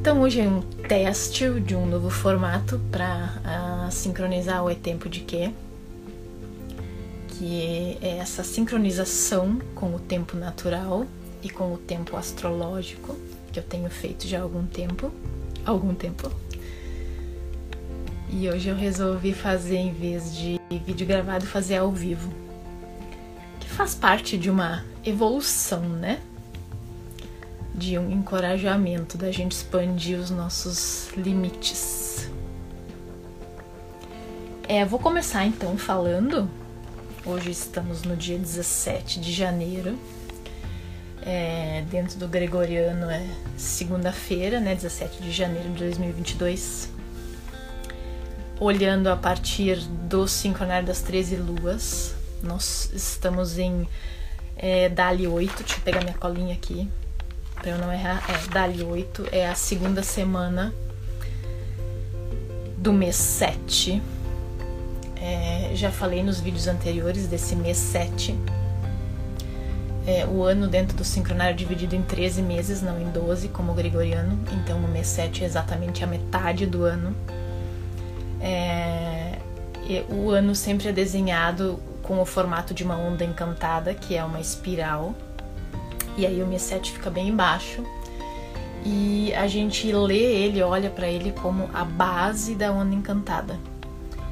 [0.00, 5.10] Então hoje é um teste de um novo formato para uh, sincronizar o É Tempo
[5.10, 5.52] de Quê?
[7.28, 11.06] Que é essa sincronização com o tempo natural
[11.42, 13.14] e com o tempo astrológico
[13.52, 15.12] que eu tenho feito já há algum tempo.
[15.66, 16.32] Algum tempo.
[18.30, 22.32] E hoje eu resolvi fazer, em vez de vídeo gravado, fazer ao vivo.
[23.60, 26.22] Que faz parte de uma evolução, né?
[27.80, 32.28] De um encorajamento, da gente expandir os nossos limites.
[34.68, 36.46] É, vou começar então falando.
[37.24, 39.98] Hoje estamos no dia 17 de janeiro.
[41.22, 44.74] É, dentro do Gregoriano é segunda-feira, né?
[44.74, 46.90] 17 de janeiro de 2022
[48.60, 52.14] olhando a partir do sincronário das 13 luas.
[52.42, 53.88] Nós estamos em
[54.54, 55.62] é, Dali 8.
[55.62, 56.86] Deixa eu pegar minha colinha aqui
[57.60, 58.24] para eu não errar.
[58.28, 60.74] É, Dali 8 é a segunda semana
[62.78, 64.02] do mês 7.
[65.20, 68.34] É, já falei nos vídeos anteriores desse mês 7.
[70.06, 73.72] É, o ano dentro do sincronário é dividido em 13 meses, não em 12, como
[73.72, 74.38] o gregoriano.
[74.52, 77.14] Então, o mês 7 é exatamente a metade do ano.
[78.40, 79.38] É,
[80.08, 84.40] o ano sempre é desenhado com o formato de uma onda encantada, que é uma
[84.40, 85.14] espiral.
[86.20, 87.82] E aí o Mi 7 fica bem embaixo.
[88.84, 93.58] E a gente lê ele, olha para ele como a base da onda encantada.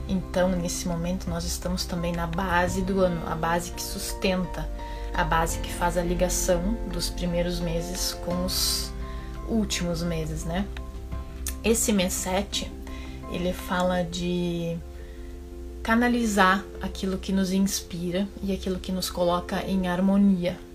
[0.06, 4.68] Então, nesse momento, nós estamos também na base do ano, a base que sustenta,
[5.14, 8.92] a base que faz a ligação dos primeiros meses com os
[9.48, 10.66] últimos meses, né?
[11.64, 12.70] Esse mês 7
[13.30, 14.76] ele fala de
[15.82, 20.67] canalizar aquilo que nos inspira e aquilo que nos coloca em harmonia.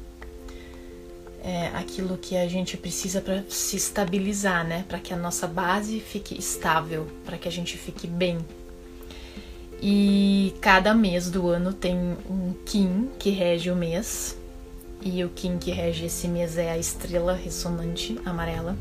[1.43, 4.85] É aquilo que a gente precisa para se estabilizar, né?
[4.87, 8.39] Para que a nossa base fique estável, para que a gente fique bem.
[9.81, 11.97] E cada mês do ano tem
[12.29, 14.37] um Kim que rege o mês.
[15.01, 18.77] E o Kim que rege esse mês é a estrela ressonante amarela.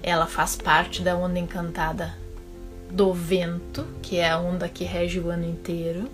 [0.00, 2.16] Ela faz parte da onda encantada
[2.88, 6.08] do vento, que é a onda que rege o ano inteiro.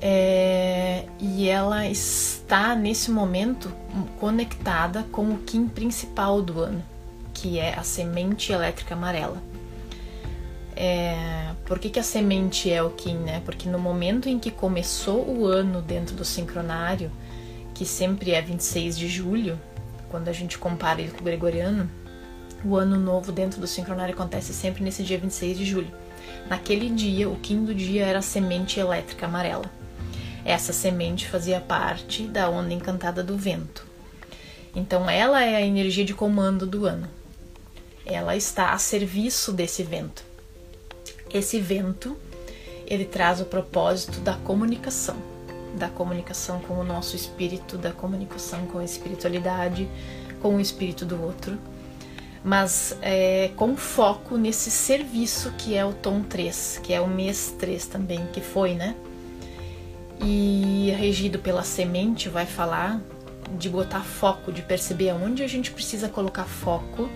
[0.00, 3.72] É, e ela está nesse momento
[4.20, 6.82] conectada com o Kim principal do ano,
[7.34, 9.42] que é a semente elétrica amarela.
[10.76, 13.42] É, por que, que a semente é o Kim, né?
[13.44, 17.10] Porque no momento em que começou o ano dentro do sincronário,
[17.74, 19.58] que sempre é 26 de julho,
[20.08, 21.90] quando a gente compara ele com o gregoriano,
[22.64, 25.90] o ano novo dentro do sincronário acontece sempre nesse dia 26 de julho.
[26.48, 29.77] Naquele dia, o quinto dia era a semente elétrica amarela.
[30.48, 33.86] Essa semente fazia parte da onda encantada do vento.
[34.74, 37.06] Então, ela é a energia de comando do ano.
[38.06, 40.24] Ela está a serviço desse vento.
[41.30, 42.16] Esse vento,
[42.86, 45.16] ele traz o propósito da comunicação,
[45.74, 49.86] da comunicação com o nosso espírito, da comunicação com a espiritualidade,
[50.40, 51.58] com o espírito do outro
[52.42, 57.54] mas é, com foco nesse serviço que é o tom 3, que é o mês
[57.58, 58.94] 3 também, que foi, né?
[60.20, 63.00] E regido pela semente, vai falar
[63.56, 67.08] de botar foco, de perceber aonde a gente precisa colocar foco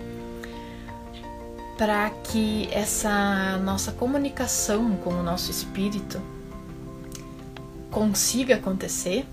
[1.77, 6.21] para que essa nossa comunicação com o nosso espírito
[7.91, 9.25] consiga acontecer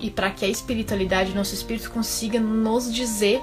[0.00, 3.42] e para que a espiritualidade, nosso espírito consiga nos dizer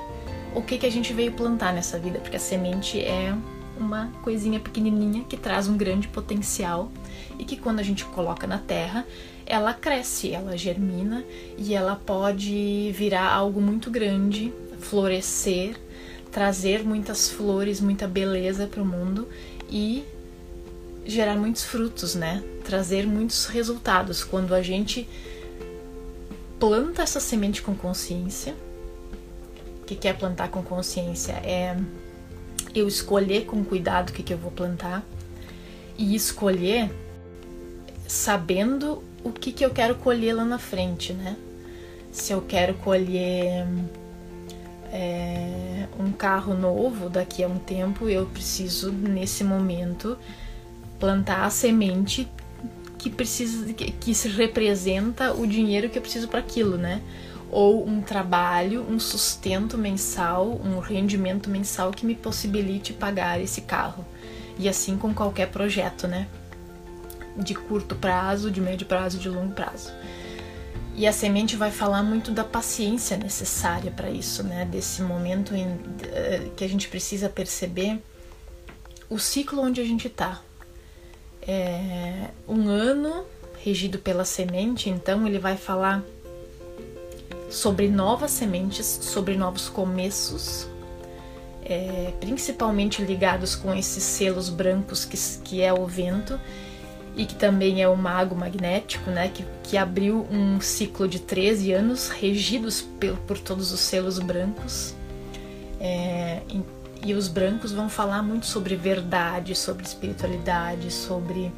[0.56, 3.36] o que, que a gente veio plantar nessa vida, porque a semente é
[3.78, 6.90] uma coisinha pequenininha que traz um grande potencial
[7.38, 9.06] e que quando a gente coloca na terra,
[9.46, 11.24] ela cresce, ela germina
[11.58, 15.76] e ela pode virar algo muito grande, florescer,
[16.32, 19.28] trazer muitas flores, muita beleza para o mundo
[19.70, 20.04] e
[21.06, 22.44] gerar muitos frutos, né?
[22.64, 25.08] Trazer muitos resultados quando a gente
[26.60, 28.56] planta essa semente com consciência
[29.86, 31.78] que quer plantar com consciência é
[32.74, 35.06] eu escolher com cuidado o que, que eu vou plantar
[35.98, 36.92] e escolher
[38.08, 41.36] sabendo o que, que eu quero colher lá na frente, né?
[42.12, 43.68] Se eu quero colher
[44.94, 50.18] é, um carro novo daqui a um tempo, eu preciso nesse momento
[51.00, 52.28] plantar a semente
[52.98, 57.02] que precisa que, que se representa o dinheiro que eu preciso para aquilo, né?
[57.52, 64.06] ou um trabalho, um sustento mensal, um rendimento mensal que me possibilite pagar esse carro.
[64.58, 66.28] E assim com qualquer projeto, né?
[67.38, 69.92] De curto prazo, de médio prazo, de longo prazo.
[70.96, 74.66] E a semente vai falar muito da paciência necessária para isso, né?
[74.66, 78.02] Desse momento em, uh, que a gente precisa perceber
[79.10, 80.42] o ciclo onde a gente está.
[81.42, 83.26] É um ano
[83.62, 86.04] regido pela semente, então ele vai falar
[87.50, 90.68] sobre novas sementes, sobre novos começos,
[91.64, 96.40] é, principalmente ligados com esses selos brancos que, que é o vento
[97.16, 101.72] e que também é o mago magnético, né, que, que abriu um ciclo de 13
[101.72, 104.94] anos regidos por, por todos os selos brancos.
[105.80, 106.62] É, e,
[107.06, 111.52] e os brancos vão falar muito sobre verdade, sobre espiritualidade, sobre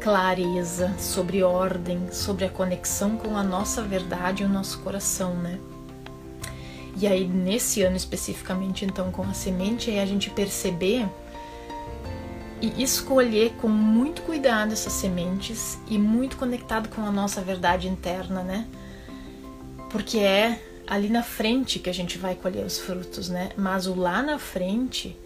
[0.00, 5.58] clareza, sobre ordem, sobre a conexão com a nossa verdade e o nosso coração, né?
[6.96, 11.06] E aí, nesse ano especificamente, então, com a semente, é a gente perceber
[12.62, 18.44] e escolher com muito cuidado essas sementes e muito conectado com a nossa verdade interna,
[18.44, 18.68] né?
[19.90, 23.50] Porque é ali na frente que a gente vai colher os frutos, né?
[23.56, 25.16] Mas o lá na frente,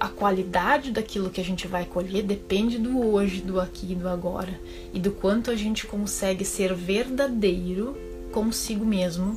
[0.00, 4.08] a qualidade daquilo que a gente vai colher depende do hoje, do aqui e do
[4.08, 4.58] agora
[4.94, 7.94] e do quanto a gente consegue ser verdadeiro
[8.32, 9.36] consigo mesmo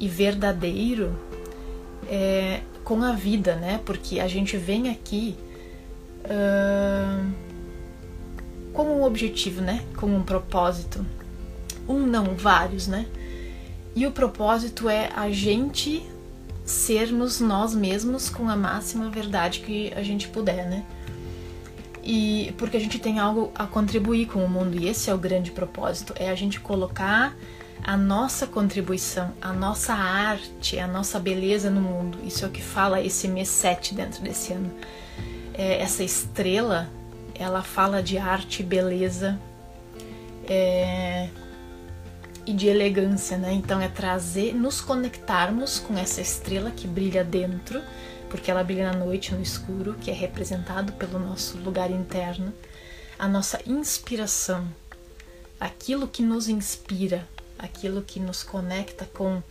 [0.00, 1.14] e verdadeiro
[2.08, 3.78] é, com a vida, né?
[3.84, 5.36] Porque a gente vem aqui
[6.26, 7.32] uh,
[8.72, 9.84] com um objetivo, né?
[9.96, 11.04] Com um propósito.
[11.88, 13.06] Um não, vários, né?
[13.94, 16.04] E o propósito é a gente
[16.64, 20.84] sermos nós mesmos com a máxima verdade que a gente puder, né?
[22.02, 25.18] E porque a gente tem algo a contribuir com o mundo e esse é o
[25.18, 27.34] grande propósito, é a gente colocar
[27.82, 32.18] a nossa contribuição, a nossa arte, a nossa beleza no mundo.
[32.24, 34.70] Isso é o que fala esse mês 7 dentro desse ano
[35.56, 36.88] é, essa estrela,
[37.34, 39.38] ela fala de arte, beleza
[40.48, 41.28] é,
[42.44, 43.52] e de elegância, né?
[43.52, 47.82] Então é trazer, nos conectarmos com essa estrela que brilha dentro,
[48.30, 52.52] porque ela brilha na noite, no escuro, que é representado pelo nosso lugar interno,
[53.18, 54.68] a nossa inspiração,
[55.58, 57.26] aquilo que nos inspira,
[57.58, 59.42] aquilo que nos conecta com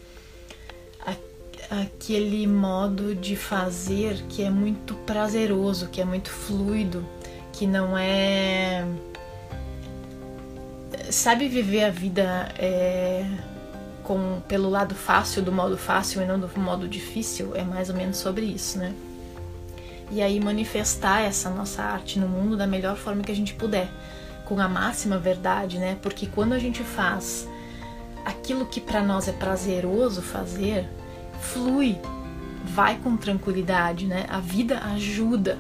[1.69, 7.06] aquele modo de fazer que é muito prazeroso, que é muito fluido,
[7.51, 8.85] que não é.
[11.09, 13.25] Sabe viver a vida é,
[14.03, 17.56] com, pelo lado fácil, do modo fácil e não do modo difícil?
[17.56, 18.94] É mais ou menos sobre isso, né?
[20.12, 23.89] E aí manifestar essa nossa arte no mundo da melhor forma que a gente puder,
[24.45, 25.97] com a máxima verdade, né?
[26.01, 27.47] Porque quando a gente faz
[28.23, 30.89] aquilo que para nós é prazeroso fazer,
[31.53, 31.97] flui,
[32.65, 34.25] vai com tranquilidade, né?
[34.30, 35.57] A vida ajuda.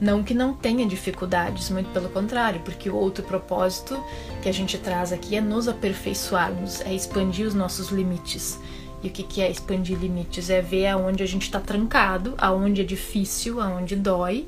[0.00, 3.98] Não que não tenha dificuldades, muito pelo contrário, porque o outro propósito
[4.42, 8.58] que a gente traz aqui é nos aperfeiçoarmos, é expandir os nossos limites.
[9.02, 10.50] E o que, é expandir limites?
[10.50, 14.46] É ver aonde a gente está trancado, aonde é difícil, aonde dói,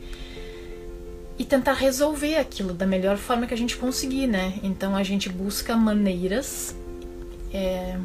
[1.39, 4.59] e tentar resolver aquilo da melhor forma que a gente conseguir, né?
[4.63, 6.75] Então a gente busca maneiras.
[7.55, 7.97] É,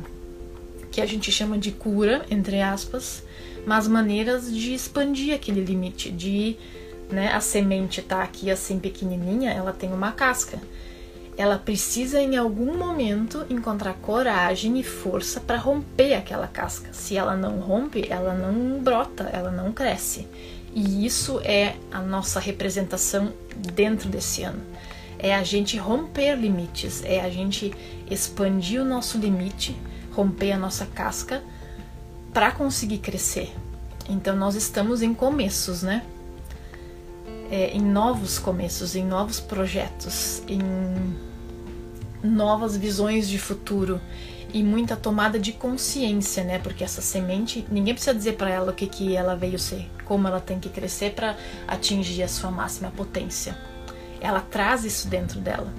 [0.93, 3.23] que a gente chama de cura, entre aspas,
[3.65, 6.55] mas maneiras de expandir aquele limite, de
[7.09, 10.59] né, a semente tá aqui assim pequenininha, ela tem uma casca.
[11.35, 16.93] Ela precisa em algum momento encontrar coragem e força para romper aquela casca.
[16.93, 20.27] Se ela não rompe, ela não brota, ela não cresce.
[20.75, 23.33] E isso é a nossa representação
[23.73, 24.61] dentro desse ano.
[25.17, 27.73] É a gente romper limites, é a gente
[28.11, 29.75] expandir o nosso limite
[30.15, 31.43] romper a nossa casca
[32.33, 33.53] para conseguir crescer.
[34.09, 36.03] Então nós estamos em começos, né?
[37.51, 40.59] É, em novos começos, em novos projetos, em
[42.23, 44.01] novas visões de futuro
[44.53, 46.59] e muita tomada de consciência, né?
[46.59, 50.27] Porque essa semente, ninguém precisa dizer para ela o que, que ela veio ser, como
[50.27, 51.35] ela tem que crescer para
[51.67, 53.57] atingir a sua máxima potência.
[54.19, 55.71] Ela traz isso dentro dela.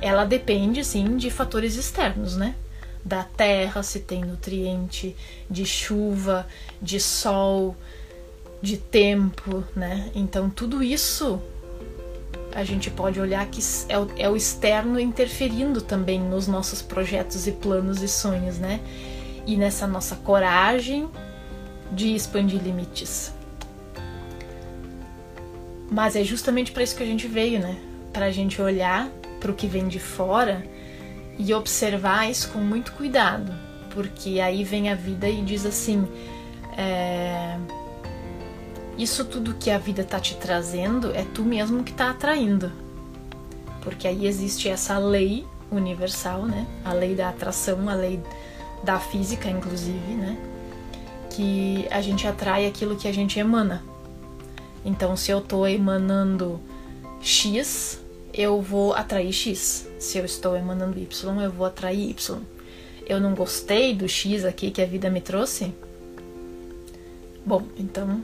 [0.00, 2.54] Ela depende, sim, de fatores externos, né?
[3.06, 5.14] Da terra, se tem nutriente,
[5.48, 6.44] de chuva,
[6.82, 7.76] de sol,
[8.60, 10.10] de tempo, né?
[10.12, 11.40] Então tudo isso
[12.52, 17.46] a gente pode olhar que é o, é o externo interferindo também nos nossos projetos
[17.46, 18.80] e planos e sonhos, né?
[19.46, 21.08] E nessa nossa coragem
[21.92, 23.32] de expandir limites.
[25.88, 27.76] Mas é justamente para isso que a gente veio, né?
[28.12, 29.08] Para a gente olhar
[29.38, 30.66] para o que vem de fora
[31.38, 33.52] e observar isso com muito cuidado,
[33.90, 36.06] porque aí vem a vida e diz assim:
[36.76, 37.58] é,
[38.98, 42.72] isso tudo que a vida tá te trazendo é tu mesmo que tá atraindo,
[43.82, 46.66] porque aí existe essa lei universal, né?
[46.84, 48.20] A lei da atração, a lei
[48.82, 50.36] da física, inclusive, né?
[51.30, 53.82] Que a gente atrai aquilo que a gente emana.
[54.84, 56.60] Então, se eu tô emanando
[57.20, 58.00] X,
[58.36, 59.88] eu vou atrair X.
[59.98, 62.40] Se eu estou emanando Y, eu vou atrair Y.
[63.06, 65.72] Eu não gostei do X aqui que a vida me trouxe?
[67.44, 68.22] Bom, então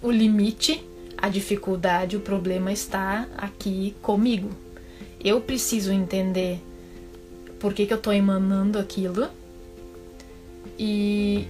[0.00, 0.82] o limite,
[1.18, 4.50] a dificuldade, o problema está aqui comigo.
[5.22, 6.60] Eu preciso entender
[7.58, 9.28] por que, que eu estou emanando aquilo
[10.78, 11.46] e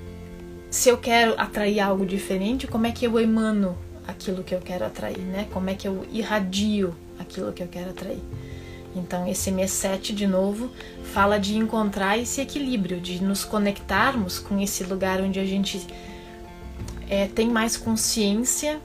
[0.70, 4.84] se eu quero atrair algo diferente, como é que eu emano aquilo que eu quero
[4.84, 5.46] atrair, né?
[5.52, 8.22] Como é que eu irradio aquilo que eu quero atrair.
[8.94, 10.70] Então, esse mês 7, de novo,
[11.12, 15.84] fala de encontrar esse equilíbrio, de nos conectarmos com esse lugar onde a gente
[17.08, 18.80] é, tem mais consciência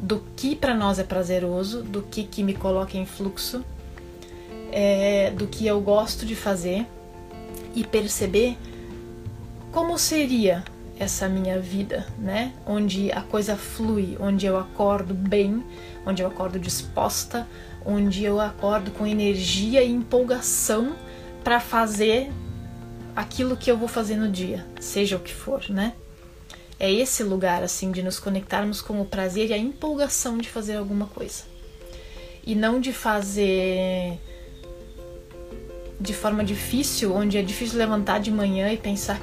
[0.00, 3.64] do que para nós é prazeroso, do que, que me coloca em fluxo,
[4.72, 6.86] é, do que eu gosto de fazer
[7.74, 8.56] e perceber
[9.70, 10.64] como seria
[10.98, 12.52] essa minha vida, né?
[12.66, 15.62] Onde a coisa flui, onde eu acordo bem,
[16.04, 17.46] onde eu acordo disposta,
[17.84, 20.96] onde eu acordo com energia e empolgação
[21.44, 22.30] para fazer
[23.14, 25.92] aquilo que eu vou fazer no dia, seja o que for, né?
[26.78, 30.76] É esse lugar assim de nos conectarmos com o prazer e a empolgação de fazer
[30.76, 31.44] alguma coisa.
[32.44, 34.18] E não de fazer
[35.98, 39.18] de forma difícil, onde é difícil levantar de manhã e pensar,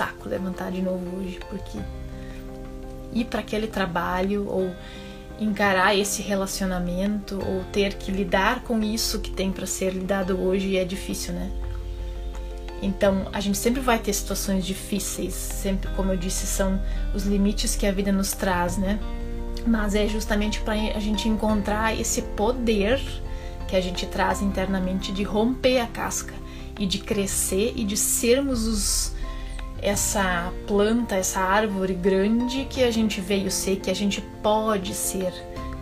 [0.00, 1.78] saco levantar de novo hoje, porque
[3.12, 4.74] ir para aquele trabalho ou
[5.38, 10.78] encarar esse relacionamento ou ter que lidar com isso que tem para ser lidado hoje
[10.78, 11.50] é difícil, né?
[12.82, 16.80] Então, a gente sempre vai ter situações difíceis, sempre, como eu disse, são
[17.14, 18.98] os limites que a vida nos traz, né?
[19.66, 22.98] Mas é justamente para a gente encontrar esse poder
[23.68, 26.32] que a gente traz internamente de romper a casca
[26.78, 29.19] e de crescer e de sermos os
[29.82, 35.32] essa planta, essa árvore grande que a gente veio ser, que a gente pode ser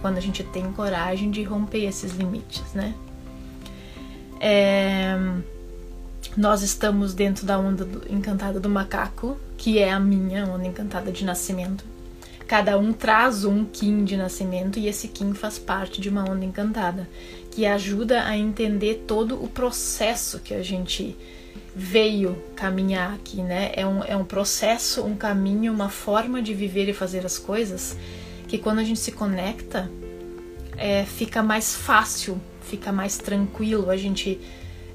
[0.00, 2.95] quando a gente tem coragem de romper esses limites, né?
[4.40, 5.17] É,
[6.37, 11.11] nós estamos dentro da onda do, encantada do macaco, que é a minha onda encantada
[11.11, 11.85] de nascimento.
[12.47, 16.45] Cada um traz um Kim de nascimento e esse Kim faz parte de uma onda
[16.45, 17.09] encantada,
[17.50, 21.17] que ajuda a entender todo o processo que a gente
[21.81, 23.71] veio caminhar aqui, né?
[23.73, 27.97] É um, é um processo, um caminho, uma forma de viver e fazer as coisas
[28.49, 29.89] que quando a gente se conecta
[30.77, 34.41] é, fica mais fácil, fica mais tranquilo, a gente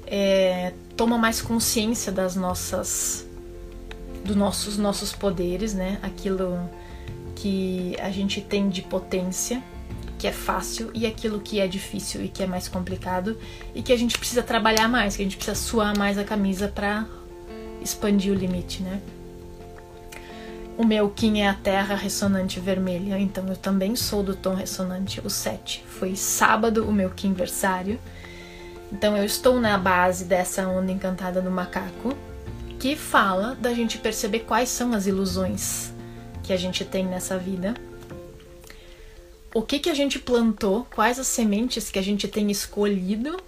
[0.06, 3.26] é, toma mais consciência das nossas
[4.22, 5.98] dos nossos nossos poderes, né?
[6.02, 6.68] Aquilo
[7.34, 9.62] que a gente tem de potência
[10.24, 13.38] que é fácil e aquilo que é difícil e que é mais complicado
[13.74, 16.66] e que a gente precisa trabalhar mais, que a gente precisa suar mais a camisa
[16.66, 17.06] para
[17.82, 19.02] expandir o limite, né?
[20.78, 25.20] O meu Kim é a terra ressonante vermelha, então eu também sou do tom ressonante,
[25.22, 25.84] o 7.
[25.86, 28.00] Foi sábado o meu Kim versário.
[28.90, 32.16] Então eu estou na base dessa onda encantada do macaco,
[32.78, 35.92] que fala da gente perceber quais são as ilusões
[36.42, 37.74] que a gente tem nessa vida
[39.54, 43.40] o que, que a gente plantou, quais as sementes que a gente tem escolhido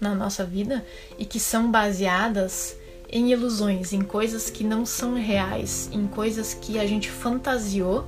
[0.00, 0.86] na nossa vida
[1.18, 2.76] e que são baseadas
[3.12, 8.06] em ilusões, em coisas que não são reais, em coisas que a gente fantasiou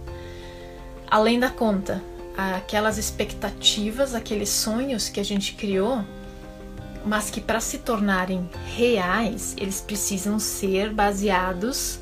[1.11, 2.03] além da conta,
[2.57, 6.03] aquelas expectativas, aqueles sonhos que a gente criou,
[7.05, 11.99] mas que para se tornarem reais, eles precisam ser baseados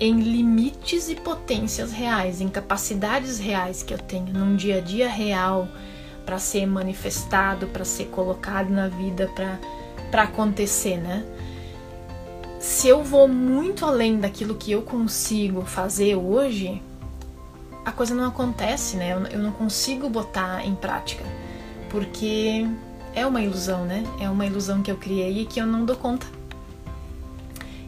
[0.00, 5.08] em limites e potências reais, em capacidades reais que eu tenho num dia a dia
[5.08, 5.68] real
[6.24, 9.30] para ser manifestado, para ser colocado na vida,
[10.10, 11.24] para acontecer, né?
[12.60, 16.82] Se eu vou muito além daquilo que eu consigo fazer hoje,
[17.84, 19.12] a coisa não acontece, né?
[19.30, 21.24] Eu, não consigo botar em prática,
[21.88, 22.66] porque
[23.14, 24.04] é uma ilusão, né?
[24.20, 26.37] É uma ilusão que eu criei e que eu não dou conta.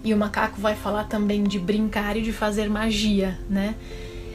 [0.02, 3.74] E o macaco vai falar também de brincar e de fazer magia, né?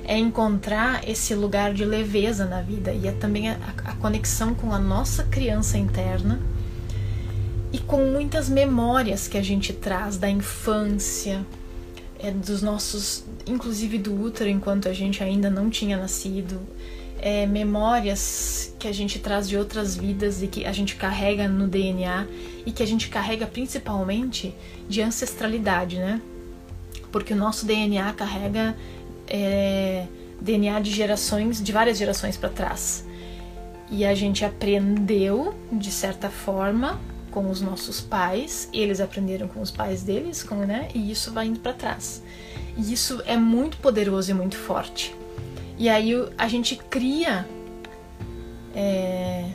[0.03, 4.71] É encontrar esse lugar de leveza na vida e é também a, a conexão com
[4.71, 6.39] a nossa criança interna
[7.75, 11.45] e com muitas memórias que a gente traz da infância,
[12.17, 16.61] é, dos nossos, inclusive do útero enquanto a gente ainda não tinha nascido,
[17.19, 21.67] é, memórias que a gente traz de outras vidas e que a gente carrega no
[21.67, 22.27] DNA
[22.65, 24.53] e que a gente carrega principalmente
[24.87, 26.21] de ancestralidade, né?
[27.11, 28.75] Porque o nosso DNA carrega
[29.27, 30.05] é,
[30.41, 33.05] DNA de gerações, de várias gerações para trás.
[33.89, 36.99] E a gente aprendeu, de certa forma,
[37.31, 40.89] com os nossos pais, eles aprenderam com os pais deles, com, né?
[40.93, 42.23] E isso vai indo para trás.
[42.77, 45.13] E isso é muito poderoso e muito forte.
[45.77, 47.47] E aí a gente cria
[48.73, 49.49] é,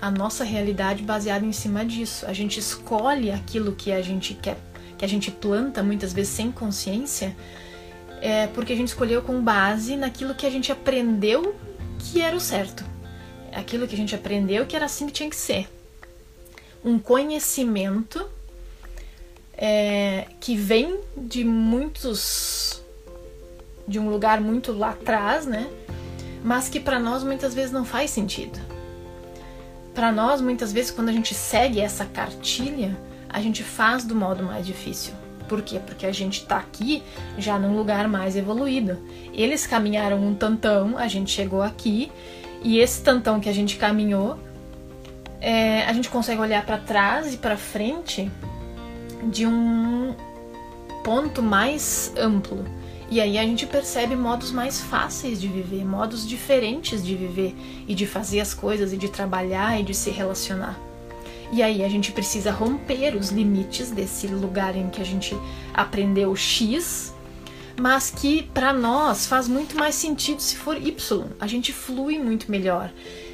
[0.00, 2.26] a nossa realidade baseada em cima disso.
[2.26, 4.58] A gente escolhe aquilo que a gente quer,
[4.98, 7.34] que a gente planta muitas vezes sem consciência,
[8.20, 11.54] é, porque a gente escolheu com base naquilo que a gente aprendeu
[11.98, 12.84] que era o certo.
[13.52, 15.68] Aquilo que a gente aprendeu que era assim que tinha que ser.
[16.84, 18.28] Um conhecimento
[19.56, 22.73] é, que vem de muitos.
[23.86, 25.68] De um lugar muito lá atrás, né?
[26.42, 28.58] Mas que para nós muitas vezes não faz sentido.
[29.94, 32.96] Para nós, muitas vezes, quando a gente segue essa cartilha,
[33.28, 35.14] a gente faz do modo mais difícil.
[35.48, 35.78] Por quê?
[35.78, 37.02] Porque a gente está aqui
[37.38, 38.98] já num lugar mais evoluído.
[39.32, 42.10] Eles caminharam um tantão, a gente chegou aqui,
[42.62, 44.38] e esse tantão que a gente caminhou,
[45.40, 48.30] é, a gente consegue olhar para trás e para frente
[49.30, 50.14] de um
[51.04, 52.64] ponto mais amplo.
[53.10, 57.54] E aí a gente percebe modos mais fáceis de viver, modos diferentes de viver
[57.86, 60.78] e de fazer as coisas e de trabalhar e de se relacionar.
[61.52, 65.36] E aí a gente precisa romper os limites desse lugar em que a gente
[65.72, 67.14] aprendeu X,
[67.80, 71.26] mas que para nós faz muito mais sentido se for Y.
[71.38, 72.90] A gente flui muito melhor.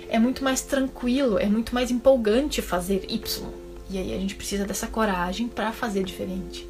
[0.08, 3.46] É muito mais tranquilo, é muito mais empolgante fazer Y.
[3.88, 6.68] E aí a gente precisa dessa coragem para fazer diferente.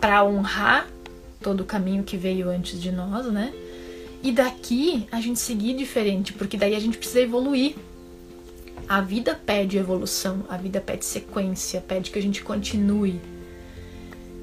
[0.00, 0.86] Para honrar
[1.46, 3.54] todo o caminho que veio antes de nós, né?
[4.20, 7.76] E daqui a gente seguir diferente, porque daí a gente precisa evoluir.
[8.88, 13.20] A vida pede evolução, a vida pede sequência, pede que a gente continue.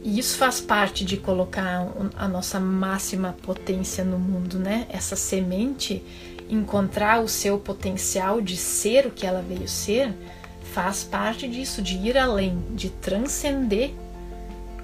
[0.01, 4.87] E isso faz parte de colocar a nossa máxima potência no mundo, né?
[4.89, 6.01] Essa semente,
[6.49, 10.13] encontrar o seu potencial de ser o que ela veio ser,
[10.71, 13.91] faz parte disso, de ir além, de transcender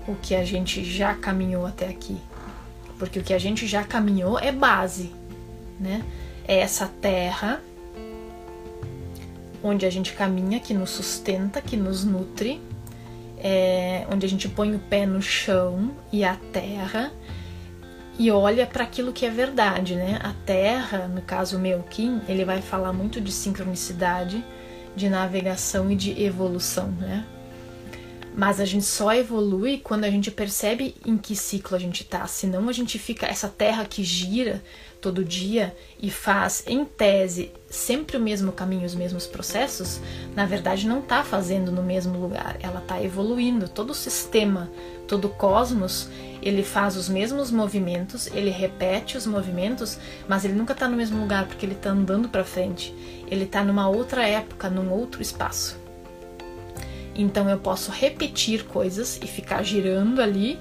[0.10, 2.18] o que a gente já caminhou até aqui.
[2.98, 5.12] Porque o que a gente já caminhou é base,
[5.80, 6.04] né?
[6.48, 7.62] É essa terra
[9.64, 12.62] onde a gente caminha, que nos sustenta, que nos nutre,
[13.38, 17.12] é onde a gente põe o pé no chão e a terra
[18.18, 20.20] e olha para aquilo que é verdade, né?
[20.22, 24.44] A terra, no caso meu Kim, ele vai falar muito de sincronicidade,
[24.94, 27.26] de navegação e de evolução, né?
[28.40, 32.26] Mas a gente só evolui quando a gente percebe em que ciclo a gente tá.
[32.26, 34.64] Senão a gente fica essa terra que gira
[35.02, 40.00] todo dia e faz, em tese, sempre o mesmo caminho, os mesmos processos,
[40.34, 42.56] na verdade não está fazendo no mesmo lugar.
[42.62, 43.68] Ela está evoluindo.
[43.68, 44.72] Todo o sistema,
[45.06, 46.08] todo o cosmos,
[46.42, 50.00] ele faz os mesmos movimentos, ele repete os movimentos,
[50.30, 52.96] mas ele nunca está no mesmo lugar porque ele está andando para frente.
[53.28, 55.79] Ele está numa outra época, num outro espaço.
[57.20, 60.58] Então eu posso repetir coisas e ficar girando ali,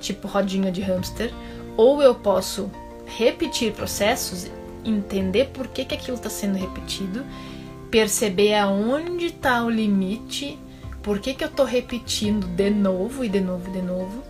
[0.00, 1.32] tipo rodinha de hamster,
[1.76, 2.68] ou eu posso
[3.06, 4.48] repetir processos,
[4.84, 7.24] entender por que, que aquilo está sendo repetido,
[7.92, 10.58] perceber aonde está o limite,
[11.00, 14.24] por que, que eu estou repetindo de novo e de novo e de novo,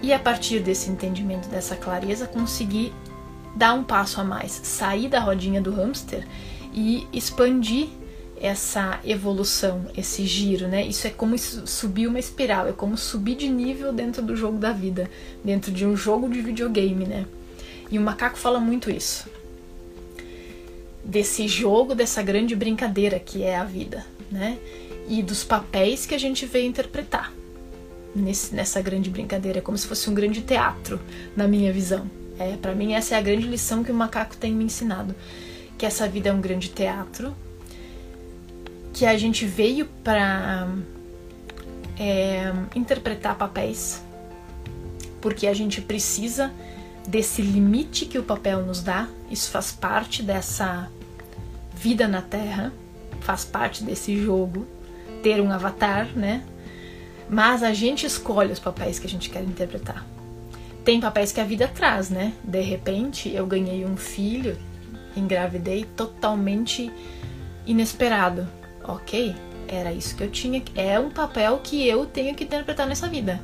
[0.00, 2.94] e a partir desse entendimento, dessa clareza, conseguir
[3.56, 6.24] dar um passo a mais, sair da rodinha do hamster
[6.72, 7.88] e expandir
[8.40, 10.84] essa evolução, esse giro, né?
[10.86, 14.72] Isso é como subir uma espiral, é como subir de nível dentro do jogo da
[14.72, 15.10] vida,
[15.44, 17.26] dentro de um jogo de videogame, né?
[17.90, 19.28] E o macaco fala muito isso.
[21.04, 24.58] Desse jogo, dessa grande brincadeira que é a vida, né?
[25.06, 27.32] E dos papéis que a gente veio interpretar
[28.14, 29.58] nesse, nessa grande brincadeira.
[29.58, 30.98] É como se fosse um grande teatro,
[31.36, 32.10] na minha visão.
[32.38, 35.14] É, para mim, essa é a grande lição que o macaco tem me ensinado.
[35.76, 37.34] Que essa vida é um grande teatro,
[38.92, 40.68] que a gente veio para
[41.98, 44.02] é, interpretar papéis,
[45.20, 46.52] porque a gente precisa
[47.06, 49.08] desse limite que o papel nos dá.
[49.30, 50.90] Isso faz parte dessa
[51.74, 52.72] vida na Terra,
[53.20, 54.66] faz parte desse jogo,
[55.22, 56.42] ter um avatar, né?
[57.28, 60.04] Mas a gente escolhe os papéis que a gente quer interpretar.
[60.84, 62.32] Tem papéis que a vida traz, né?
[62.42, 64.58] De repente eu ganhei um filho,
[65.14, 66.90] engravidei totalmente
[67.66, 68.48] inesperado
[68.92, 69.34] ok,
[69.68, 73.40] era isso que eu tinha, é um papel que eu tenho que interpretar nessa vida.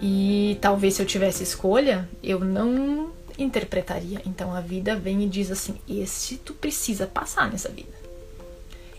[0.00, 4.20] E talvez se eu tivesse escolha, eu não interpretaria.
[4.26, 7.96] Então a vida vem e diz assim: esse tu precisa passar nessa vida.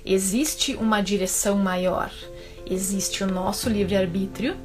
[0.06, 2.12] Existe uma direção maior,
[2.66, 4.56] existe o nosso livre-arbítrio,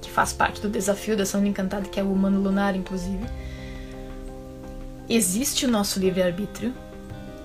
[0.00, 3.24] que faz parte do desafio da Sombra Encantada, que é o humano lunar, inclusive.
[5.08, 6.74] Existe o nosso livre-arbítrio,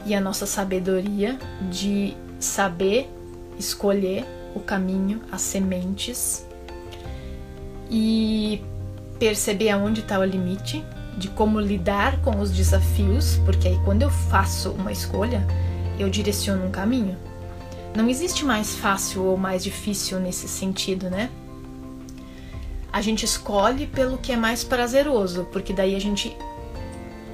[0.07, 1.37] e a nossa sabedoria
[1.69, 3.09] de saber
[3.59, 6.47] escolher o caminho, as sementes
[7.91, 8.61] e
[9.19, 10.83] perceber aonde está o limite,
[11.17, 15.45] de como lidar com os desafios, porque aí quando eu faço uma escolha,
[15.99, 17.17] eu direciono um caminho.
[17.95, 21.29] Não existe mais fácil ou mais difícil nesse sentido, né?
[22.93, 26.35] A gente escolhe pelo que é mais prazeroso, porque daí a gente,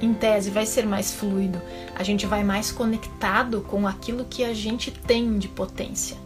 [0.04, 1.60] em tese, vai ser mais fluido,
[1.94, 6.16] a gente vai mais conectado com aquilo que a gente tem de potência.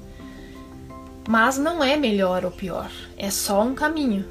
[1.29, 4.25] Mas não é melhor ou pior, é só um caminho.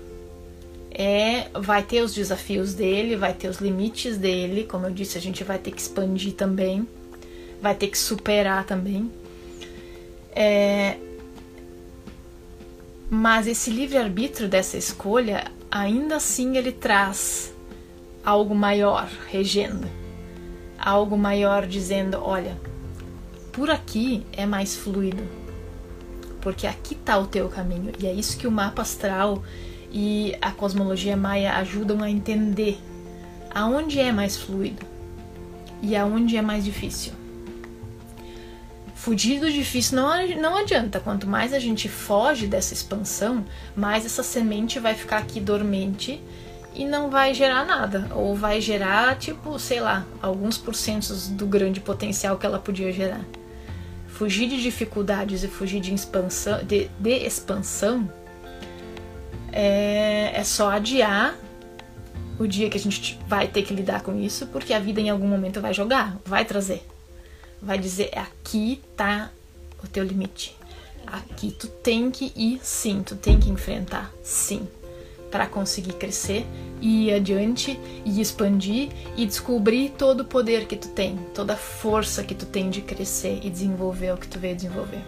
[0.92, 5.22] É, vai ter os desafios dele, vai ter os limites dele, como eu disse, a
[5.22, 6.88] gente vai ter que expandir também,
[7.62, 9.12] vai ter que superar também.
[10.32, 10.98] É,
[13.10, 17.54] mas esse livre-arbítrio dessa escolha, ainda assim ele traz
[18.28, 19.88] algo maior regendo,
[20.78, 22.58] algo maior dizendo: olha,
[23.54, 25.24] por aqui é mais fluido,
[26.42, 27.94] porque aqui está o teu caminho.
[27.98, 29.42] E é isso que o mapa astral
[29.90, 32.78] e a cosmologia maia ajudam a entender
[33.56, 34.86] aonde é mais fluido
[35.82, 37.14] e aonde é mais difícil.
[38.94, 41.00] Fugir do difícil não, não adianta.
[41.00, 46.22] Quanto mais a gente foge dessa expansão, mais essa semente vai ficar aqui dormente
[46.78, 48.08] e não vai gerar nada.
[48.14, 53.22] Ou vai gerar, tipo, sei lá, alguns porcentos do grande potencial que ela podia gerar
[54.18, 58.12] fugir de dificuldades e fugir de expansão, de, de expansão
[59.52, 61.36] é, é só adiar
[62.40, 65.12] o dia que a gente vai ter que lidar com isso, porque a vida em
[65.12, 66.84] algum momento vai jogar, vai trazer.
[67.62, 69.30] Vai dizer, aqui tá
[69.84, 70.56] o teu limite.
[71.06, 74.68] Aqui tu tem que ir sim, tu tem que enfrentar sim,
[75.32, 76.46] para conseguir crescer
[76.80, 81.58] e ir adiante e expandir e descobrir todo o poder que tu tem, toda a
[81.58, 85.02] força que tu tem de crescer e desenvolver o que tu veio desenvolver.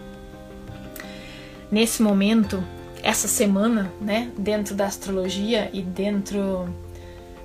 [1.71, 2.63] Nesse momento,
[3.03, 6.67] essa semana, né, dentro da astrologia e dentro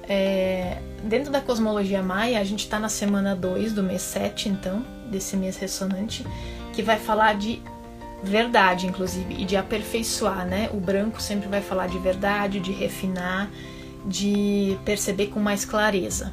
[0.09, 4.85] é, dentro da cosmologia maia, a gente está na semana 2 do mês 7, então,
[5.11, 6.27] desse mês ressonante,
[6.73, 7.63] que vai falar de
[8.31, 10.71] verdade, inclusive, e de aperfeiçoar, né?
[10.73, 13.51] O branco sempre vai falar de verdade, de refinar,
[14.05, 16.33] de perceber com mais clareza.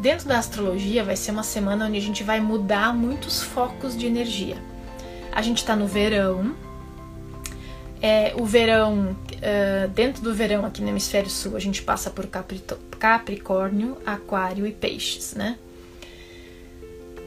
[0.00, 4.06] Dentro da astrologia, vai ser uma semana onde a gente vai mudar muitos focos de
[4.06, 4.56] energia.
[5.30, 6.54] A gente está no verão.
[8.00, 12.26] É, o verão, uh, dentro do verão aqui no hemisfério sul, a gente passa por
[12.98, 15.56] Capricórnio, Aquário e Peixes, né?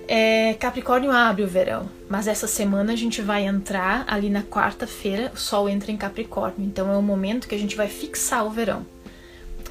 [0.08, 5.32] É, Capricórnio abre o verão, mas essa semana a gente vai entrar ali na quarta-feira,
[5.34, 8.50] o Sol entra em Capricórnio, então é o momento que a gente vai fixar o
[8.50, 8.86] verão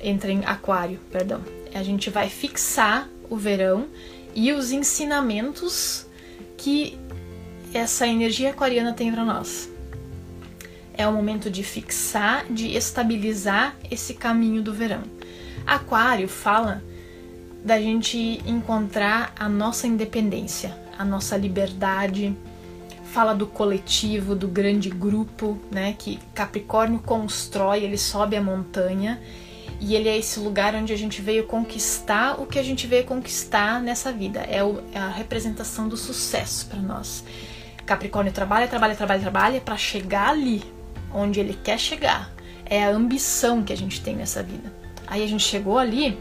[0.04, 1.40] entra em aquário, perdão.
[1.74, 3.88] A gente vai fixar o verão
[4.34, 6.06] e os ensinamentos
[6.58, 6.98] que
[7.72, 9.68] essa energia aquariana tem para nós.
[10.92, 15.02] É o momento de fixar, de estabilizar esse caminho do verão.
[15.66, 16.84] Aquário fala
[17.64, 22.36] da gente encontrar a nossa independência, a nossa liberdade,
[23.04, 29.20] fala do coletivo, do grande grupo, né, que Capricórnio constrói, ele sobe a montanha
[29.80, 33.04] e ele é esse lugar onde a gente veio conquistar o que a gente veio
[33.04, 34.40] conquistar nessa vida.
[34.40, 37.24] É, o, é a representação do sucesso para nós.
[37.84, 40.62] Capricórnio trabalha, trabalha, trabalha, trabalha para chegar ali
[41.12, 42.32] onde ele quer chegar.
[42.66, 44.72] É a ambição que a gente tem nessa vida.
[45.06, 46.18] Aí a gente chegou ali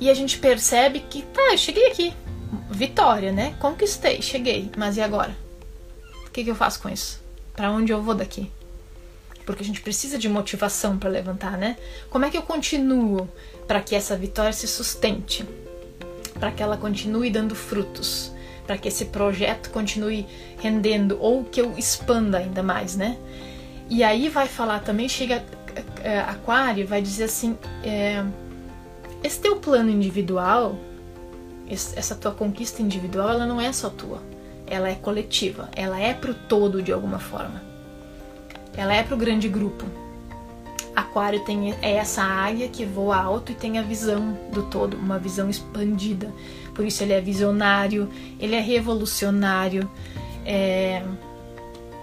[0.00, 2.14] e a gente percebe que, tá, eu cheguei aqui.
[2.70, 3.54] Vitória, né?
[3.58, 4.70] Conquistei, cheguei.
[4.76, 5.36] Mas e agora?
[6.26, 7.20] O que, que eu faço com isso?
[7.54, 8.50] Para onde eu vou daqui?
[9.48, 11.78] porque a gente precisa de motivação para levantar, né?
[12.10, 13.26] Como é que eu continuo
[13.66, 15.42] para que essa vitória se sustente?
[16.38, 18.30] Para que ela continue dando frutos?
[18.66, 20.26] Para que esse projeto continue
[20.58, 23.16] rendendo ou que eu expanda ainda mais, né?
[23.88, 25.42] E aí vai falar também, chega
[26.04, 28.22] é, Aquário, vai dizer assim: é,
[29.24, 30.78] esse teu plano individual,
[31.70, 34.22] essa tua conquista individual, ela não é só tua,
[34.66, 37.62] ela é coletiva, ela é pro todo de alguma forma.
[38.76, 39.84] Ela é para o grande grupo.
[40.94, 45.18] Aquário tem é essa águia que voa alto e tem a visão do todo, uma
[45.18, 46.32] visão expandida.
[46.74, 49.88] Por isso ele é visionário, ele é revolucionário.
[50.44, 51.02] É,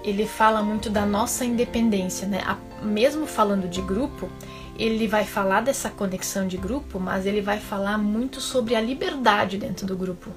[0.03, 2.41] ele fala muito da nossa independência, né?
[2.45, 4.29] A, mesmo falando de grupo,
[4.77, 9.57] ele vai falar dessa conexão de grupo, mas ele vai falar muito sobre a liberdade
[9.57, 10.31] dentro do grupo,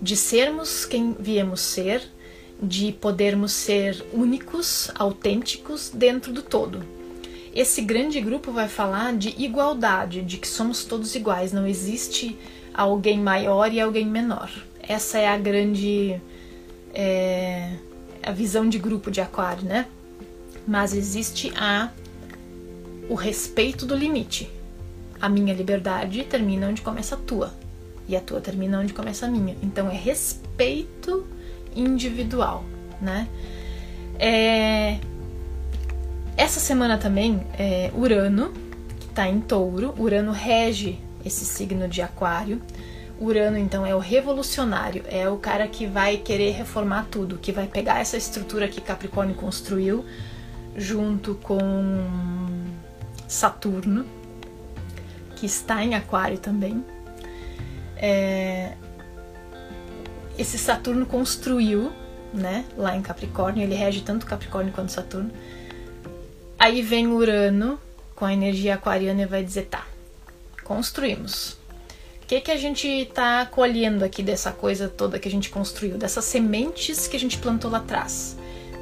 [0.00, 2.02] de sermos quem viemos ser,
[2.62, 6.84] de podermos ser únicos, autênticos dentro do todo.
[7.54, 12.36] Esse grande grupo vai falar de igualdade, de que somos todos iguais, não existe
[12.72, 14.50] alguém maior e alguém menor.
[14.82, 16.20] Essa é a grande
[16.92, 17.70] é,
[18.22, 19.86] a visão de grupo de aquário, né?
[20.66, 21.90] Mas existe a
[23.08, 24.50] o respeito do limite.
[25.20, 27.52] A minha liberdade termina onde começa a tua
[28.06, 29.56] e a tua termina onde começa a minha.
[29.62, 31.26] Então é respeito
[31.74, 32.64] individual,
[33.00, 33.28] né?
[34.18, 34.98] É...
[36.36, 38.52] Essa semana também é Urano,
[38.98, 39.94] que está em Touro.
[39.98, 42.60] Urano rege esse signo de Aquário.
[43.20, 47.68] Urano, então, é o revolucionário, é o cara que vai querer reformar tudo, que vai
[47.68, 50.04] pegar essa estrutura que Capricórnio construiu,
[50.76, 51.62] junto com
[53.26, 54.04] Saturno,
[55.36, 56.84] que está em Aquário também.
[57.96, 58.72] É...
[60.38, 61.92] Esse Saturno construiu,
[62.32, 65.30] né, lá em Capricórnio, ele rege tanto Capricórnio quanto Saturno.
[66.58, 67.78] Aí vem Urano
[68.16, 69.86] com a energia aquariana e vai dizer: tá,
[70.64, 71.56] construímos
[72.24, 75.98] o que, que a gente está colhendo aqui dessa coisa toda que a gente construiu,
[75.98, 78.34] dessas sementes que a gente plantou lá atrás?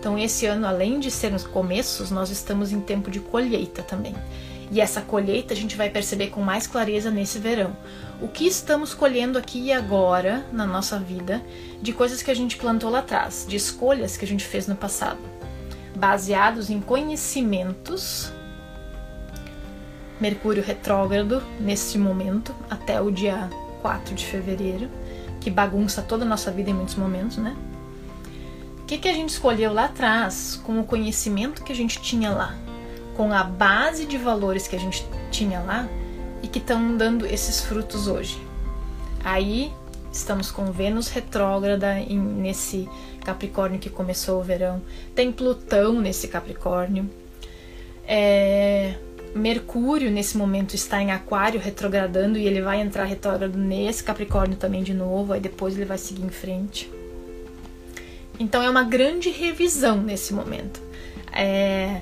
[0.02, 4.16] Então, esse ano, além de sermos começos, nós estamos em tempo de colheita também.
[4.68, 7.76] E essa colheita a gente vai perceber com mais clareza nesse verão.
[8.20, 11.40] O que estamos colhendo aqui e agora na nossa vida
[11.80, 14.74] de coisas que a gente plantou lá atrás, de escolhas que a gente fez no
[14.74, 15.20] passado,
[15.94, 18.32] baseados em conhecimentos
[20.20, 23.48] Mercúrio retrógrado nesse momento, até o dia
[23.82, 24.90] 4 de fevereiro,
[25.40, 27.56] que bagunça toda a nossa vida em muitos momentos, né?
[28.82, 32.30] O que, que a gente escolheu lá atrás, com o conhecimento que a gente tinha
[32.30, 32.54] lá,
[33.16, 35.88] com a base de valores que a gente tinha lá
[36.42, 38.40] e que estão dando esses frutos hoje.
[39.24, 39.72] Aí
[40.12, 42.88] estamos com Vênus retrógrada em, nesse
[43.24, 44.82] Capricórnio que começou o verão,
[45.14, 47.08] tem Plutão nesse Capricórnio.
[48.06, 48.96] É,
[49.34, 54.82] Mercúrio nesse momento está em Aquário retrogradando e ele vai entrar retrógrado nesse Capricórnio também
[54.82, 56.90] de novo, aí depois ele vai seguir em frente.
[58.42, 60.81] Então é uma grande revisão nesse momento.
[61.33, 62.00] É,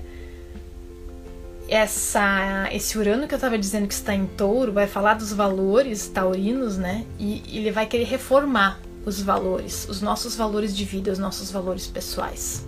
[1.69, 6.09] essa, esse Urano que eu estava dizendo que está em Touro vai falar dos valores
[6.09, 7.05] taurinos, né?
[7.19, 11.87] E ele vai querer reformar os valores, os nossos valores de vida, os nossos valores
[11.87, 12.65] pessoais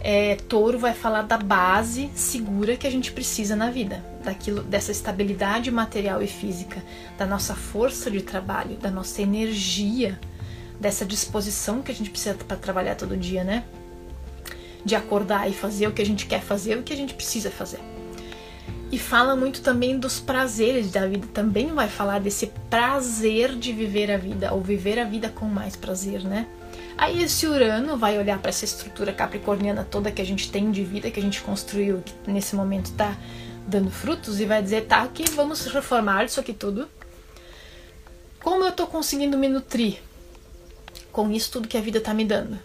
[0.00, 4.92] é, touro vai falar da base segura que a gente precisa na vida, daquilo, dessa
[4.92, 6.82] estabilidade material e física,
[7.16, 10.18] da nossa força de trabalho, da nossa energia,
[10.80, 13.64] dessa disposição que a gente precisa para trabalhar todo dia, né?
[14.84, 17.50] De acordar e fazer o que a gente quer fazer, o que a gente precisa
[17.50, 17.80] fazer.
[18.90, 24.10] E fala muito também dos prazeres da vida, também vai falar desse prazer de viver
[24.10, 26.46] a vida, ou viver a vida com mais prazer, né?
[26.96, 30.82] Aí esse Urano vai olhar para essa estrutura capricorniana toda que a gente tem de
[30.84, 33.14] vida, que a gente construiu, que nesse momento está
[33.66, 36.88] dando frutos, e vai dizer: tá, aqui vamos reformar isso aqui tudo.
[38.42, 39.98] Como eu estou conseguindo me nutrir
[41.12, 42.58] com isso tudo que a vida está me dando?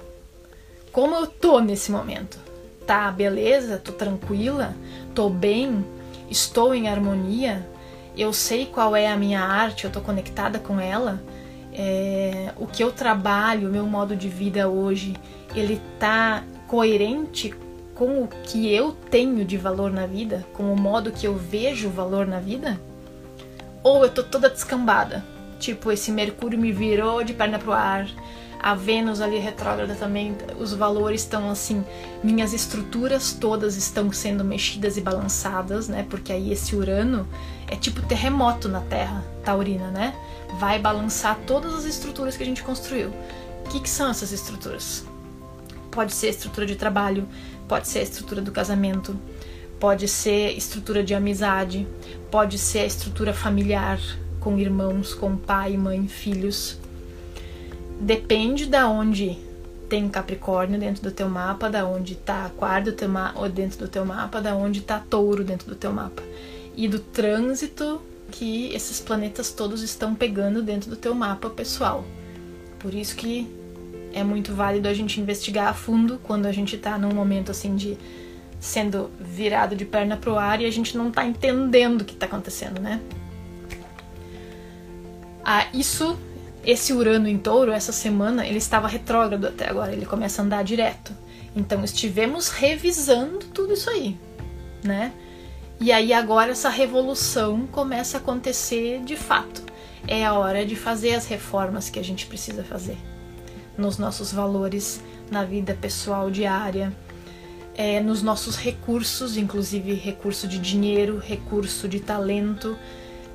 [0.92, 2.38] Como eu tô nesse momento?
[2.86, 3.78] Tá, beleza?
[3.78, 4.76] Tô tranquila?
[5.16, 5.86] Tô bem?
[6.30, 7.68] Estou em harmonia?
[8.16, 11.22] Eu sei qual é a minha arte, eu tô conectada com ela?
[11.74, 15.16] é, o que eu trabalho, o meu modo de vida hoje,
[15.56, 17.54] ele tá coerente
[17.96, 21.88] com o que eu tenho de valor na vida, com o modo que eu vejo
[21.88, 22.80] o valor na vida?
[23.82, 25.24] Ou eu tô toda descambada?
[25.64, 28.08] Tipo, esse Mercúrio me virou de perna pro ar,
[28.60, 31.84] a Vênus ali retrógrada também, os valores estão assim,
[32.24, 36.06] minhas estruturas todas estão sendo mexidas e balançadas, né?
[36.10, 37.28] Porque aí esse Urano
[37.68, 40.14] é tipo terremoto na Terra taurina, né?
[40.60, 43.10] vai balançar todas as estruturas que a gente construiu.
[43.66, 45.04] O que, que são essas estruturas?
[45.92, 47.28] Pode ser a estrutura de trabalho,
[47.68, 49.18] pode ser a estrutura do casamento,
[49.80, 51.88] pode ser estrutura de amizade,
[52.32, 54.00] pode ser a estrutura familiar,
[54.44, 56.78] com irmãos, com pai, mãe, filhos.
[58.00, 59.38] Depende da onde
[59.88, 62.94] tem Capricórnio dentro do teu mapa, da onde está Aquário
[63.54, 66.22] dentro do teu mapa, da onde está Touro dentro do teu mapa.
[66.76, 68.02] E do trânsito
[68.32, 72.04] que esses planetas todos estão pegando dentro do teu mapa pessoal.
[72.80, 73.48] Por isso que
[74.12, 77.76] é muito válido a gente investigar a fundo quando a gente está num momento assim
[77.76, 77.98] de
[78.60, 82.26] sendo virado de perna pro ar e a gente não está entendendo o que está
[82.26, 83.00] acontecendo, né?
[85.44, 86.18] Ah, isso,
[86.66, 90.64] esse Urano em Touro, essa semana, ele estava retrógrado até agora, ele começa a andar
[90.64, 91.12] direto.
[91.56, 94.18] Então estivemos revisando tudo isso aí,
[94.84, 95.12] né?
[95.80, 99.62] E aí agora essa revolução começa a acontecer de fato.
[100.08, 102.98] É a hora de fazer as reformas que a gente precisa fazer
[103.78, 105.02] nos nossos valores,
[105.32, 106.94] na vida pessoal diária,
[107.76, 112.78] é, nos nossos recursos, inclusive recurso de dinheiro, recurso de talento,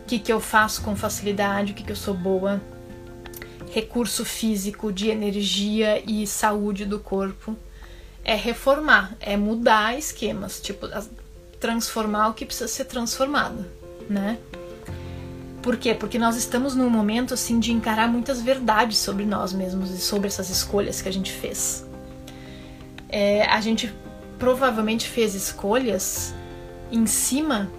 [0.09, 2.61] que, que eu faço com facilidade, o que, que eu sou boa.
[3.71, 7.55] recurso físico, de energia e saúde do corpo.
[8.25, 10.88] É reformar, é mudar esquemas, tipo,
[11.61, 13.64] transformar o que precisa ser transformado,
[14.09, 14.38] né?
[15.62, 15.94] Por quê?
[15.94, 20.29] Porque nós estamos num momento assim de encarar muitas verdades sobre nós mesmos e sobre
[20.29, 21.87] essas escolhas que a gente fez.
[23.09, 23.92] É, a gente
[24.38, 26.35] provavelmente fez escolhas
[26.90, 27.71] em cima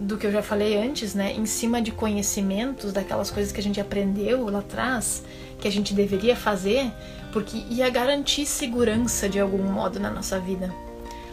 [0.00, 1.34] do que eu já falei antes, né?
[1.34, 5.22] Em cima de conhecimentos, daquelas coisas que a gente aprendeu lá atrás,
[5.58, 6.90] que a gente deveria fazer,
[7.34, 10.74] porque ia garantir segurança de algum modo na nossa vida.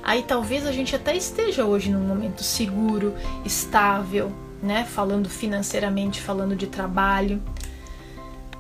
[0.04, 3.14] Aí talvez a gente até esteja hoje num momento seguro,
[3.46, 4.84] estável, né?
[4.84, 7.42] Falando financeiramente, falando de trabalho.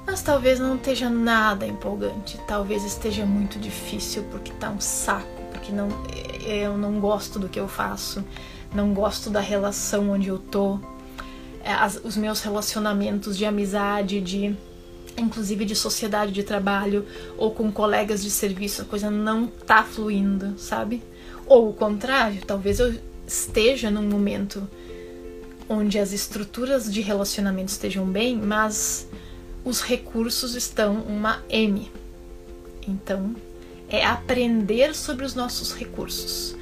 [0.06, 5.70] Mas talvez não esteja nada empolgante, talvez esteja muito difícil porque tá um saco, porque
[5.74, 5.89] não
[6.46, 8.24] eu não gosto do que eu faço,
[8.73, 10.80] não gosto da relação onde eu tô,
[11.63, 14.56] é, as, os meus relacionamentos de amizade, de
[15.17, 17.06] inclusive de sociedade de trabalho
[17.38, 21.01] ou com colegas de serviço, a coisa não tá fluindo, sabe?
[21.45, 22.93] Ou o contrário, talvez eu
[23.25, 24.67] esteja num momento
[25.67, 29.08] onde as estruturas de relacionamento estejam bem, mas
[29.65, 31.91] os recursos estão uma M.
[32.88, 33.36] Então,
[33.89, 36.56] é aprender sobre os nossos recursos.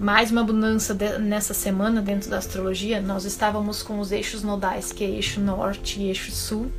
[0.00, 4.92] Mais uma abundância de, nessa semana dentro da astrologia, nós estávamos com os eixos nodais,
[4.92, 6.72] que é eixo norte e eixo sul,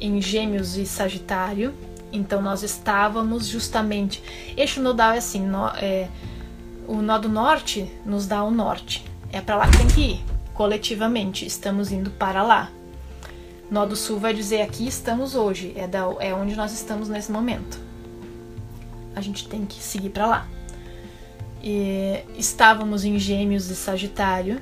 [0.00, 1.72] em Gêmeos e Sagitário.
[2.12, 4.20] Então nós estávamos justamente.
[4.56, 6.08] Eixo nodal é assim, no, é,
[6.88, 9.04] o nó do norte nos dá o norte.
[9.32, 10.24] É para lá que tem que ir.
[10.52, 12.68] Coletivamente, estamos indo para lá.
[13.70, 17.30] Nó do sul vai dizer aqui estamos hoje, é, da, é onde nós estamos nesse
[17.30, 17.78] momento.
[19.14, 20.48] A gente tem que seguir para lá.
[21.62, 24.60] E estávamos em Gêmeos e Sagitário,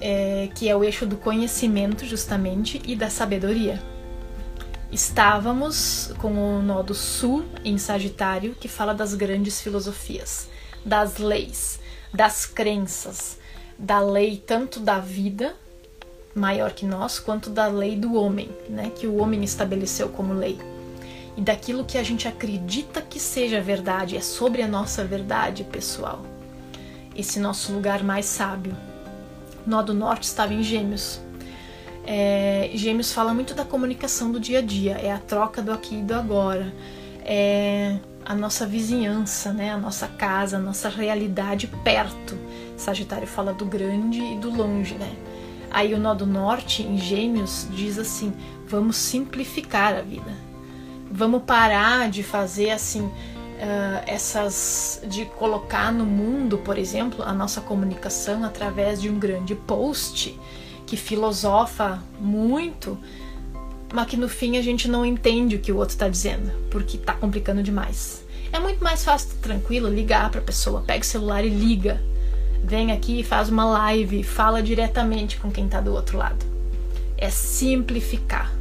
[0.00, 3.82] é, que é o eixo do conhecimento, justamente, e da sabedoria.
[4.92, 10.48] Estávamos com o nó do Sul em Sagitário, que fala das grandes filosofias,
[10.84, 11.80] das leis,
[12.12, 13.38] das crenças,
[13.78, 15.54] da lei tanto da vida,
[16.34, 20.58] maior que nós, quanto da lei do homem, né, que o homem estabeleceu como lei
[21.38, 26.20] e daquilo que a gente acredita que seja verdade, é sobre a nossa verdade pessoal.
[27.14, 28.76] Esse nosso lugar mais sábio.
[29.64, 31.20] Nó do Norte estava em Gêmeos.
[32.04, 36.00] É, Gêmeos fala muito da comunicação do dia a dia, é a troca do aqui
[36.00, 36.74] e do agora,
[37.20, 39.70] é a nossa vizinhança, né?
[39.70, 42.36] a nossa casa, a nossa realidade perto.
[42.76, 45.14] Sagitário fala do grande e do longe, né?
[45.70, 48.32] Aí o nó do norte, em Gêmeos, diz assim:
[48.66, 50.47] vamos simplificar a vida
[51.10, 53.02] vamos parar de fazer assim
[53.58, 59.54] uh, essas de colocar no mundo, por exemplo, a nossa comunicação através de um grande
[59.54, 60.38] post
[60.86, 62.98] que filosofa muito,
[63.92, 66.96] mas que no fim a gente não entende o que o outro está dizendo, porque
[66.96, 68.24] está complicando demais.
[68.50, 72.00] É muito mais fácil, tranquilo, ligar para a pessoa, pega o celular e liga.
[72.64, 76.44] Vem aqui, faz uma live, fala diretamente com quem está do outro lado.
[77.16, 78.57] É simplificar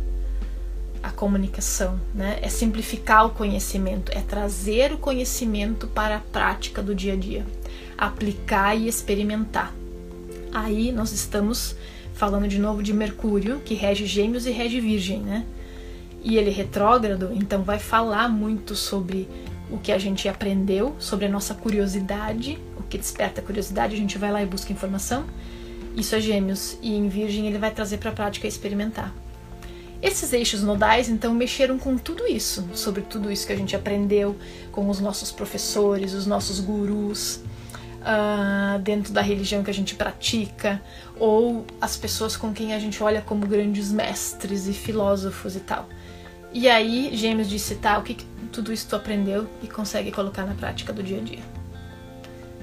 [1.18, 2.38] comunicação, né?
[2.42, 7.46] É simplificar o conhecimento, é trazer o conhecimento para a prática do dia a dia,
[7.98, 9.74] aplicar e experimentar.
[10.54, 11.76] Aí nós estamos
[12.14, 15.46] falando de novo de Mercúrio, que rege Gêmeos e rege Virgem, né?
[16.24, 19.28] E ele é retrógrado, então vai falar muito sobre
[19.70, 23.98] o que a gente aprendeu, sobre a nossa curiosidade, o que desperta a curiosidade, a
[23.98, 25.26] gente vai lá e busca informação.
[25.96, 29.14] Isso é Gêmeos, e em Virgem ele vai trazer para a prática experimentar.
[30.02, 34.36] Esses eixos nodais, então, mexeram com tudo isso, sobre tudo isso que a gente aprendeu
[34.72, 37.42] com os nossos professores, os nossos gurus,
[38.02, 40.82] uh, dentro da religião que a gente pratica,
[41.20, 45.90] ou as pessoas com quem a gente olha como grandes mestres e filósofos e tal.
[46.54, 50.46] E aí, Gêmeos disse, tá, o que, que tudo isso tu aprendeu e consegue colocar
[50.46, 51.42] na prática do dia a dia?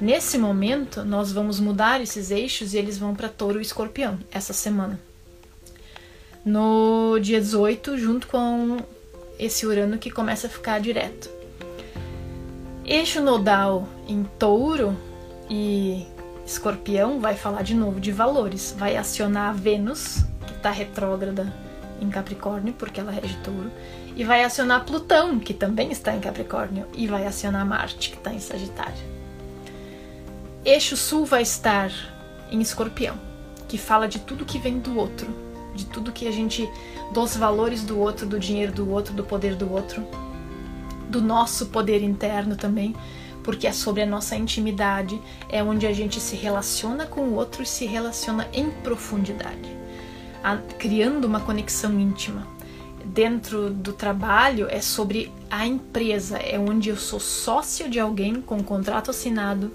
[0.01, 4.53] Nesse momento, nós vamos mudar esses eixos e eles vão para Touro e Escorpião essa
[4.53, 4.99] semana
[6.45, 8.79] no dia 18, junto com
[9.39, 11.31] esse Urano que começa a ficar direto.
[12.85, 14.97] Eixo nodal em Touro
[15.49, 16.07] e
[16.47, 21.51] Escorpião vai falar de novo de valores, vai acionar a Vênus, que está retrógrada
[22.01, 23.71] em Capricórnio, porque ela rege Touro,
[24.15, 28.33] e vai acionar Plutão, que também está em Capricórnio, e vai acionar Marte, que está
[28.33, 29.15] em Sagitário.
[30.63, 31.91] Eixo Sul vai estar
[32.51, 33.17] em Escorpião,
[33.67, 35.27] que fala de tudo que vem do outro,
[35.75, 36.69] de tudo que a gente.
[37.13, 40.07] dos valores do outro, do dinheiro do outro, do poder do outro,
[41.09, 42.95] do nosso poder interno também,
[43.43, 47.63] porque é sobre a nossa intimidade, é onde a gente se relaciona com o outro
[47.63, 49.71] e se relaciona em profundidade,
[50.43, 52.47] a, criando uma conexão íntima.
[53.05, 58.63] dentro do trabalho é sobre a empresa, é onde eu sou sócio de alguém com
[58.63, 59.71] contrato assinado,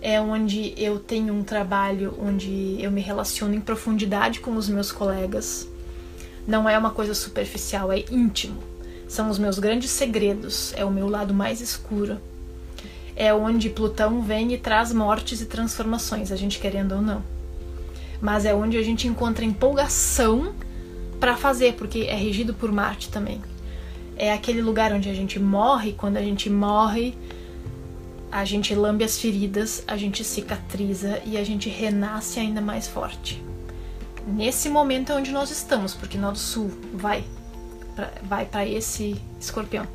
[0.00, 4.92] é onde eu tenho um trabalho onde eu me relaciono em profundidade com os meus
[4.92, 5.68] colegas.
[6.46, 8.62] Não é uma coisa superficial, é íntimo.
[9.08, 12.18] São os meus grandes segredos, é o meu lado mais escuro.
[13.16, 17.22] É onde Plutão vem e traz mortes e transformações, a gente querendo ou não.
[18.20, 20.54] Mas é onde a gente encontra empolgação
[21.18, 23.40] para fazer, porque é regido por Marte também.
[24.16, 27.14] É aquele lugar onde a gente morre, quando a gente morre,
[28.30, 33.42] a gente lambe as feridas, a gente cicatriza e a gente renasce ainda mais forte.
[34.26, 37.24] Nesse momento é onde nós estamos, porque nó do sul vai
[37.96, 39.86] pra, vai para esse escorpião.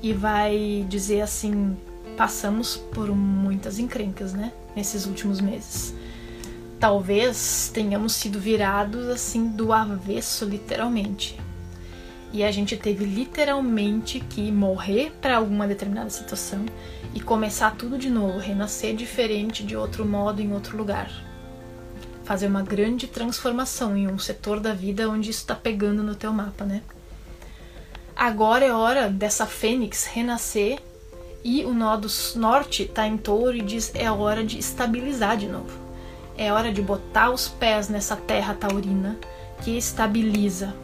[0.00, 1.76] E vai dizer assim,
[2.16, 5.94] passamos por muitas encrencas, né, nesses últimos meses
[6.82, 11.38] talvez tenhamos sido virados assim do avesso, literalmente.
[12.32, 16.64] E a gente teve literalmente que morrer para alguma determinada situação
[17.14, 21.10] e começar tudo de novo, renascer diferente de outro modo em outro lugar.
[22.24, 26.32] Fazer uma grande transformação em um setor da vida onde isso está pegando no teu
[26.32, 26.80] mapa, né?
[28.16, 30.78] Agora é hora dessa fênix renascer
[31.44, 35.48] e o nó do norte está em touro e diz é hora de estabilizar de
[35.48, 35.76] novo.
[36.36, 39.18] É hora de botar os pés nessa terra taurina
[39.62, 40.74] que estabiliza,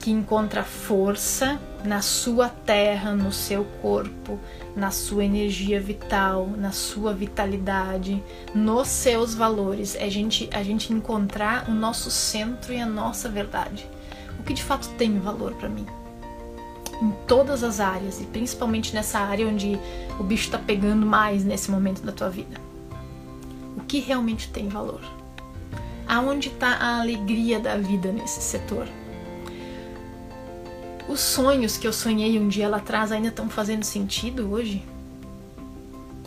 [0.00, 4.38] que encontra força na sua terra, no seu corpo,
[4.74, 8.20] na sua energia vital, na sua vitalidade,
[8.52, 9.94] nos seus valores.
[9.94, 13.88] É a gente, a gente encontrar o nosso centro e a nossa verdade.
[14.38, 15.86] O que de fato tem valor para mim?
[17.00, 19.78] Em todas as áreas, e principalmente nessa área onde
[20.18, 22.70] o bicho está pegando mais nesse momento da tua vida
[23.76, 25.00] o que realmente tem valor.
[26.06, 28.88] Aonde está a alegria da vida nesse setor?
[31.10, 34.80] Os sonhos que eu sonhei um dia lá atrás ainda estão fazendo sentido hoje?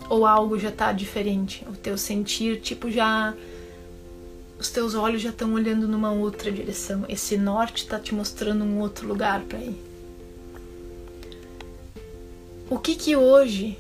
[0.09, 1.65] Ou algo já está diferente?
[1.69, 3.33] O teu sentir, tipo, já.
[4.59, 7.05] Os teus olhos já estão olhando numa outra direção.
[7.07, 9.81] Esse norte está te mostrando um outro lugar para ir.
[12.69, 13.79] O que que hoje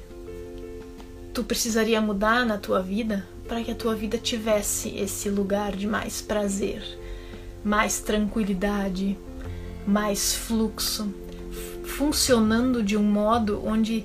[1.33, 5.85] tu precisaria mudar na tua vida para que a tua vida tivesse esse lugar de
[5.85, 6.81] mais prazer,
[7.61, 9.17] mais tranquilidade,
[9.87, 11.13] mais fluxo,
[11.83, 14.03] funcionando de um modo onde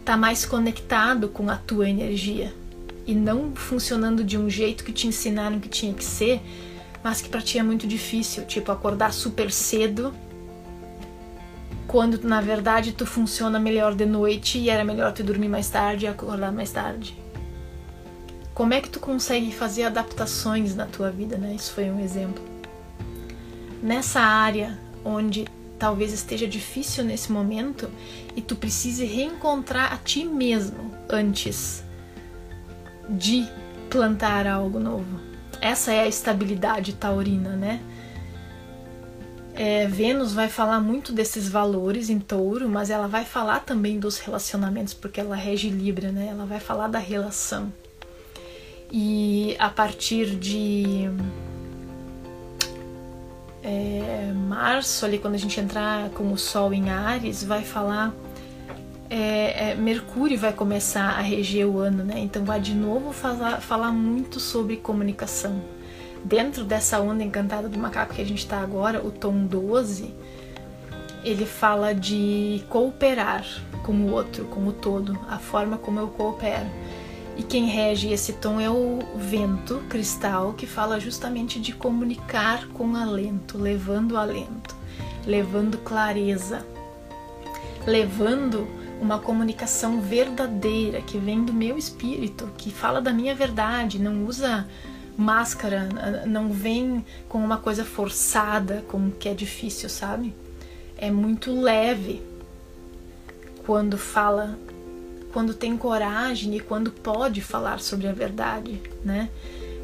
[0.00, 2.54] está mais conectado com a tua energia
[3.06, 6.40] e não funcionando de um jeito que te ensinaram que tinha que ser,
[7.02, 10.12] mas que para ti é muito difícil, tipo acordar super cedo,
[11.86, 16.04] quando na verdade tu funciona melhor de noite e era melhor tu dormir mais tarde
[16.04, 17.16] e acordar mais tarde.
[18.52, 21.54] Como é que tu consegue fazer adaptações na tua vida, né?
[21.54, 22.42] Isso foi um exemplo.
[23.82, 25.46] Nessa área onde
[25.78, 27.88] talvez esteja difícil nesse momento
[28.34, 31.84] e tu precise reencontrar a ti mesmo antes
[33.08, 33.46] de
[33.88, 35.20] plantar algo novo.
[35.60, 37.80] Essa é a estabilidade taurina, né?
[39.54, 44.18] É, Vênus vai falar muito desses valores em touro, mas ela vai falar também dos
[44.18, 46.28] relacionamentos, porque ela rege Libra, né?
[46.30, 47.72] Ela vai falar da relação.
[48.92, 51.08] E a partir de
[53.66, 58.14] é, março, ali quando a gente entrar com o Sol em Ares, vai falar.
[59.10, 62.20] É, é, Mercúrio vai começar a reger o ano, né?
[62.20, 65.60] Então vai de novo falar, falar muito sobre comunicação.
[66.24, 70.14] Dentro dessa onda encantada do macaco que a gente está agora, o tom 12,
[71.24, 73.44] ele fala de cooperar
[73.82, 76.66] com o outro, com o todo, a forma como eu coopero.
[77.36, 82.96] E quem rege esse tom é o vento cristal, que fala justamente de comunicar com
[82.96, 84.74] alento, levando alento,
[85.26, 86.66] levando clareza,
[87.86, 88.66] levando
[89.00, 94.66] uma comunicação verdadeira que vem do meu espírito, que fala da minha verdade, não usa
[95.16, 95.88] máscara,
[96.26, 100.34] não vem com uma coisa forçada, como que é difícil, sabe?
[100.96, 102.22] É muito leve
[103.66, 104.58] quando fala
[105.36, 109.28] quando tem coragem e quando pode falar sobre a verdade, né?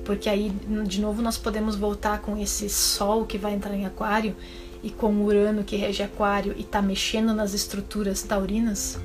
[0.03, 0.51] Porque aí,
[0.87, 4.35] de novo, nós podemos voltar com esse Sol que vai entrar em Aquário
[4.83, 8.99] e com o Urano que rege Aquário e tá mexendo nas estruturas taurinas.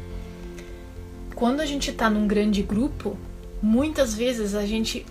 [1.35, 3.17] Quando a gente tá num grande grupo,
[3.61, 5.05] muitas vezes a gente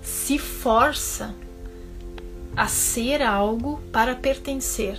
[0.00, 1.34] se força
[2.56, 4.96] a ser algo para pertencer,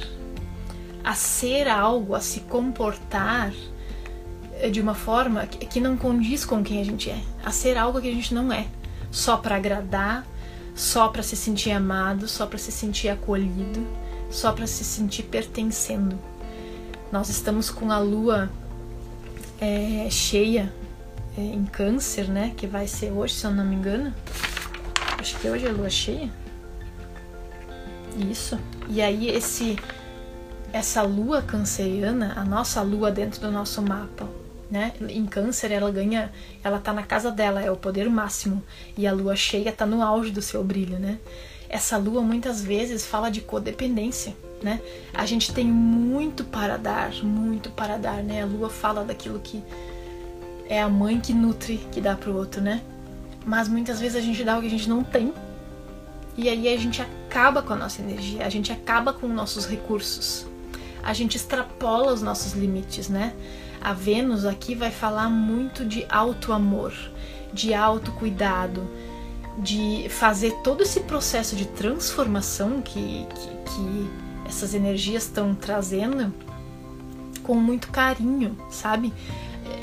[1.03, 3.51] a ser algo, a se comportar
[4.71, 8.09] de uma forma que não condiz com quem a gente é, a ser algo que
[8.09, 8.67] a gente não é,
[9.11, 10.25] só para agradar,
[10.73, 13.85] só para se sentir amado, só para se sentir acolhido,
[14.29, 16.17] só para se sentir pertencendo.
[17.11, 18.49] Nós estamos com a lua
[19.59, 20.73] é, cheia
[21.37, 22.53] é, em câncer, né?
[22.57, 24.13] Que vai ser hoje, se eu não me engano.
[25.17, 26.29] Acho que hoje é lua cheia.
[28.29, 28.59] Isso.
[28.89, 29.77] E aí esse
[30.73, 34.27] essa lua canceriana, a nossa lua dentro do nosso mapa,
[34.69, 34.93] né?
[35.09, 36.31] Em câncer ela ganha,
[36.63, 38.63] ela tá na casa dela, é o poder máximo,
[38.97, 41.19] e a lua cheia tá no auge do seu brilho, né?
[41.69, 44.79] Essa lua muitas vezes fala de codependência, né?
[45.13, 48.43] A gente tem muito para dar, muito para dar, né?
[48.43, 49.63] A lua fala daquilo que
[50.67, 52.81] é a mãe que nutre, que dá pro outro, né?
[53.45, 55.33] Mas muitas vezes a gente dá o que a gente não tem.
[56.37, 60.45] E aí a gente acaba com a nossa energia, a gente acaba com nossos recursos.
[61.03, 63.33] A gente extrapola os nossos limites, né?
[63.85, 66.91] A Vênus aqui vai falar muito de alto amor,
[67.53, 68.89] de autocuidado,
[69.59, 74.09] de fazer todo esse processo de transformação que, que, que
[74.43, 76.33] essas energias estão trazendo
[77.43, 79.13] com muito carinho, sabe?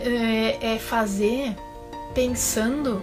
[0.05, 1.55] É, é fazer
[2.13, 3.01] pensando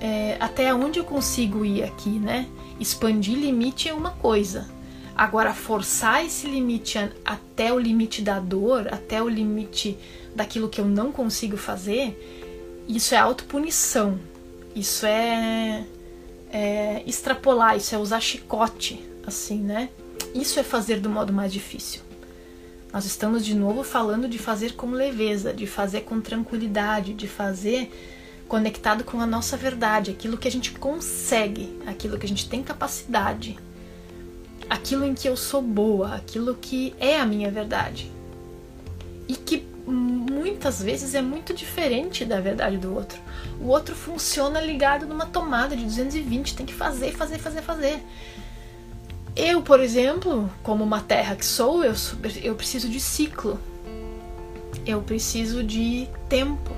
[0.00, 2.48] é, até onde eu consigo ir aqui, né?
[2.80, 4.68] Expandir limite é uma coisa,
[5.20, 9.98] Agora, forçar esse limite até o limite da dor, até o limite
[10.34, 12.18] daquilo que eu não consigo fazer,
[12.88, 14.18] isso é autopunição.
[14.74, 15.84] Isso é,
[16.50, 19.90] é extrapolar, isso é usar chicote, assim, né?
[20.34, 22.00] Isso é fazer do modo mais difícil.
[22.90, 27.92] Nós estamos de novo falando de fazer com leveza, de fazer com tranquilidade, de fazer
[28.48, 32.62] conectado com a nossa verdade, aquilo que a gente consegue, aquilo que a gente tem
[32.62, 33.58] capacidade
[34.70, 38.08] aquilo em que eu sou boa, aquilo que é a minha verdade.
[39.26, 43.20] E que muitas vezes é muito diferente da verdade do outro.
[43.60, 48.00] O outro funciona ligado numa tomada de 220, tem que fazer, fazer, fazer, fazer.
[49.34, 51.94] Eu, por exemplo, como uma terra que sou, eu,
[52.40, 53.58] eu preciso de ciclo.
[54.86, 56.70] Eu preciso de tempo.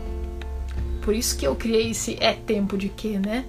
[1.02, 3.44] Por isso que eu criei esse é tempo de quê, né?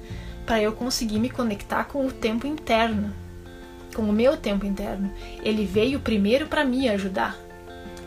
[0.46, 3.22] Para eu conseguir me conectar com o tempo interno
[3.94, 5.12] com o meu tempo interno.
[5.44, 7.38] Ele veio primeiro para me ajudar,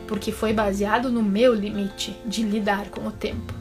[0.06, 3.54] porque foi baseado no meu limite de lidar com o tempo.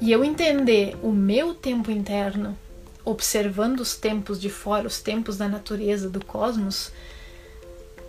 [0.00, 2.56] E eu entender o meu tempo interno,
[3.04, 6.92] observando os tempos de fora, os tempos da natureza, do cosmos,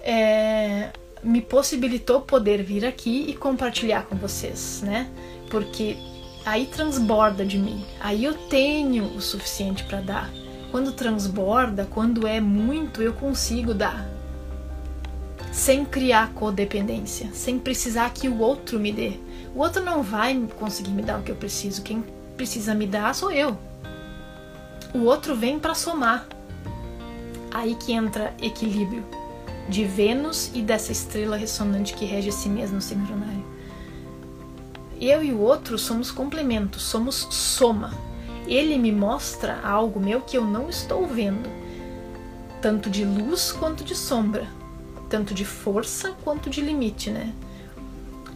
[0.02, 0.90] é,
[1.24, 5.10] me possibilitou poder vir aqui e compartilhar com vocês, né?
[5.50, 5.96] Porque
[6.46, 12.40] aí transborda de mim, aí eu tenho o suficiente para dar quando transborda, quando é
[12.40, 14.08] muito, eu consigo dar.
[15.52, 19.14] Sem criar codependência, sem precisar que o outro me dê.
[19.56, 21.82] O outro não vai conseguir me dar o que eu preciso.
[21.82, 22.04] Quem
[22.36, 23.58] precisa me dar sou eu.
[24.94, 26.28] O outro vem para somar.
[27.52, 29.04] Aí que entra equilíbrio
[29.70, 33.46] de Vênus e dessa estrela ressonante que rege esse mesmo sincronário.
[35.00, 37.92] Eu e o outro somos complementos, somos soma
[38.48, 41.50] ele me mostra algo meu que eu não estou vendo,
[42.62, 44.48] tanto de luz quanto de sombra,
[45.10, 47.34] tanto de força quanto de limite, né?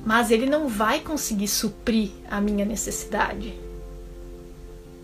[0.06, 3.54] Mas ele não vai conseguir suprir a minha necessidade.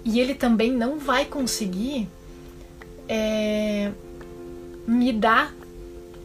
[0.03, 2.07] E ele também não vai conseguir
[3.07, 3.91] é,
[4.87, 5.53] me dar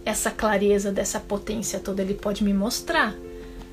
[0.05, 2.03] essa clareza dessa potência toda.
[2.03, 3.15] Ele pode me mostrar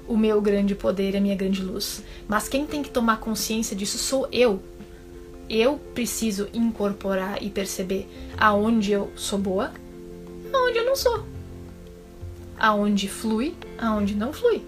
[0.08, 2.04] o meu grande poder a minha grande luz.
[2.28, 4.62] Mas quem tem que tomar consciência disso sou eu
[5.50, 9.72] eu preciso incorporar e perceber aonde eu sou boa,
[10.54, 11.26] aonde eu não sou.
[12.58, 14.62] Aonde flui, aonde não flui.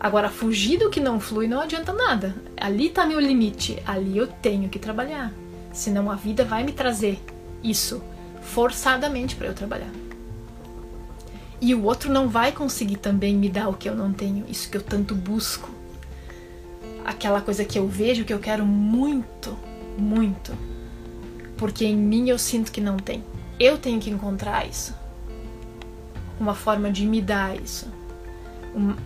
[0.00, 2.34] Agora, fugir do que não flui não adianta nada.
[2.56, 5.32] Ali está meu limite, ali eu tenho que trabalhar.
[5.72, 7.22] Senão a vida vai me trazer
[7.62, 8.02] isso
[8.40, 9.90] forçadamente para eu trabalhar.
[11.60, 14.68] E o outro não vai conseguir também me dar o que eu não tenho, isso
[14.68, 15.75] que eu tanto busco
[17.06, 19.56] aquela coisa que eu vejo que eu quero muito,
[19.96, 20.52] muito.
[21.56, 23.22] Porque em mim eu sinto que não tem.
[23.58, 24.92] Eu tenho que encontrar isso.
[26.38, 27.86] Uma forma de me dar isso.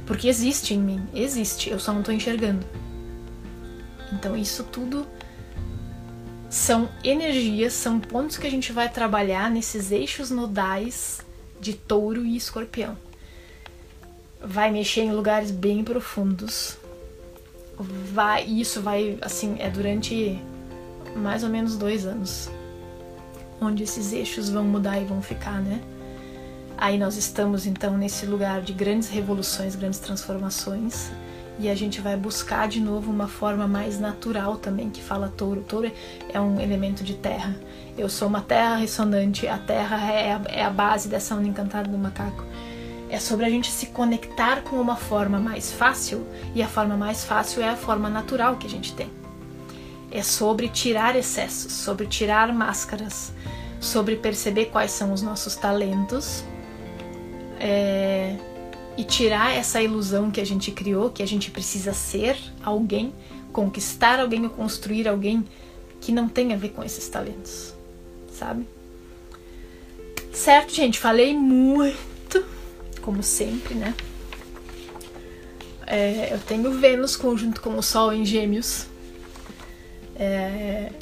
[0.07, 2.67] Porque existe em mim, existe, eu só não estou enxergando.
[4.13, 5.07] Então isso tudo
[6.49, 11.21] são energias, são pontos que a gente vai trabalhar nesses eixos nodais
[11.61, 12.97] de touro e escorpião.
[14.43, 16.77] Vai mexer em lugares bem profundos,
[17.81, 20.41] vai isso vai assim é durante
[21.17, 22.51] mais ou menos dois anos
[23.61, 25.81] onde esses eixos vão mudar e vão ficar né
[26.77, 31.11] aí nós estamos então nesse lugar de grandes revoluções grandes transformações
[31.61, 35.61] e a gente vai buscar de novo uma forma mais natural também que fala touro.
[35.61, 35.93] Touro
[36.33, 37.55] é um elemento de terra.
[37.99, 41.87] Eu sou uma terra ressonante, a terra é a, é a base dessa onda encantada
[41.87, 42.43] do macaco.
[43.11, 47.25] É sobre a gente se conectar com uma forma mais fácil e a forma mais
[47.25, 49.11] fácil é a forma natural que a gente tem.
[50.13, 53.33] É sobre tirar excessos, sobre tirar máscaras,
[53.81, 56.45] sobre perceber quais são os nossos talentos.
[57.59, 58.37] É,
[58.97, 63.13] e tirar essa ilusão que a gente criou, que a gente precisa ser alguém,
[63.53, 65.45] conquistar alguém ou construir alguém
[66.01, 67.75] que não tem a ver com esses talentos,
[68.33, 68.67] sabe?
[70.33, 71.97] Certo, gente, falei muito,
[73.01, 73.95] como sempre, né?
[75.87, 78.87] É, eu tenho Vênus conjunto com o Sol em Gêmeos.
[80.15, 80.93] É,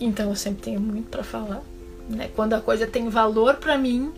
[0.00, 1.62] então eu sempre tenho muito para falar.
[2.08, 2.28] Né?
[2.34, 4.12] Quando a coisa tem valor para mim,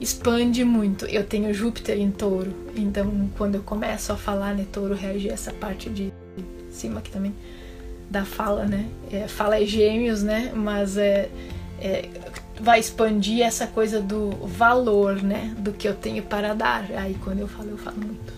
[0.00, 1.06] expande muito.
[1.06, 5.32] Eu tenho Júpiter em touro, então quando eu começo a falar, né, touro reage a
[5.32, 6.12] essa parte de
[6.70, 7.34] cima aqui também
[8.10, 8.88] da fala, né?
[9.10, 10.52] É, fala é gêmeos, né?
[10.54, 11.28] Mas é,
[11.80, 12.08] é,
[12.60, 15.54] vai expandir essa coisa do valor, né?
[15.58, 16.90] Do que eu tenho para dar.
[16.92, 18.32] Aí quando eu falo, eu falo muito.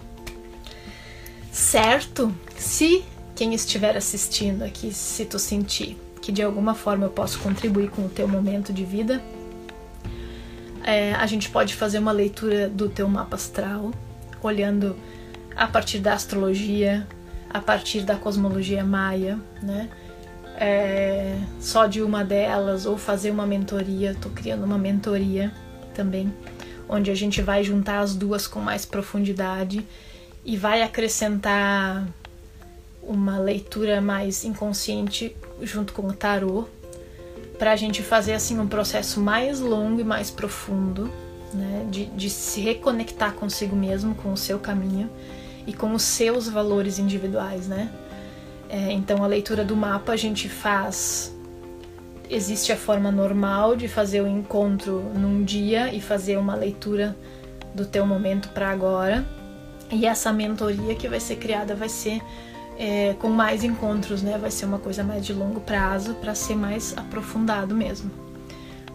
[1.53, 2.35] Certo?
[2.57, 3.05] Se
[3.35, 8.03] quem estiver assistindo aqui, se tu sentir que de alguma forma eu posso contribuir com
[8.03, 9.23] o teu momento de vida,
[10.85, 13.93] é, a gente pode fazer uma leitura do teu mapa astral,
[14.43, 14.97] olhando
[15.57, 17.07] a partir da astrologia,
[17.51, 19.89] a partir da cosmologia maia, né?
[20.61, 24.17] É, só de uma delas, ou fazer uma mentoria.
[24.21, 25.53] Tô criando uma mentoria
[25.95, 26.35] também,
[26.89, 29.87] onde a gente vai juntar as duas com mais profundidade
[30.45, 32.05] e vai acrescentar
[33.01, 36.67] uma leitura mais inconsciente junto com o tarô
[37.59, 41.11] para a gente fazer assim um processo mais longo e mais profundo,
[41.55, 41.87] né?
[41.91, 45.09] De, de se reconectar consigo mesmo, com o seu caminho
[45.67, 47.91] e com os seus valores individuais, né?
[48.69, 51.35] É, então a leitura do mapa a gente faz.
[52.31, 57.17] Existe a forma normal de fazer o encontro num dia e fazer uma leitura
[57.75, 59.27] do teu momento para agora.
[59.91, 62.21] E essa mentoria que vai ser criada vai ser
[62.79, 64.37] é, com mais encontros, né?
[64.37, 68.11] Vai ser uma coisa mais de longo prazo para ser mais aprofundado mesmo.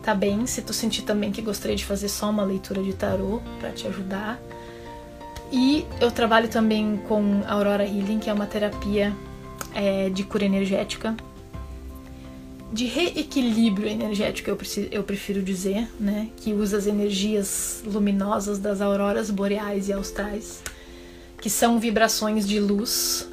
[0.04, 0.46] Tá bem?
[0.46, 3.88] Se tu sentir também que gostaria de fazer só uma leitura de tarô para te
[3.88, 4.40] ajudar.
[5.52, 9.14] E eu trabalho também com Aurora Healing, que é uma terapia
[9.74, 11.16] é, de cura energética,
[12.74, 16.30] de reequilíbrio energético, eu, preciso, eu prefiro dizer, né?
[16.38, 20.64] Que usa as energias luminosas das auroras boreais e austrais,
[21.40, 23.28] que são vibrações de luz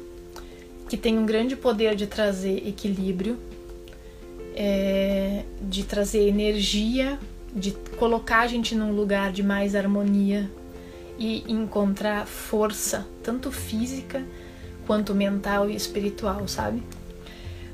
[0.87, 3.39] que tem um grande poder de trazer equilíbrio,
[4.53, 7.17] é, de trazer energia,
[7.55, 10.51] de colocar a gente num lugar de mais harmonia
[11.17, 14.21] e encontrar força, tanto física
[14.85, 16.83] quanto mental e espiritual, sabe?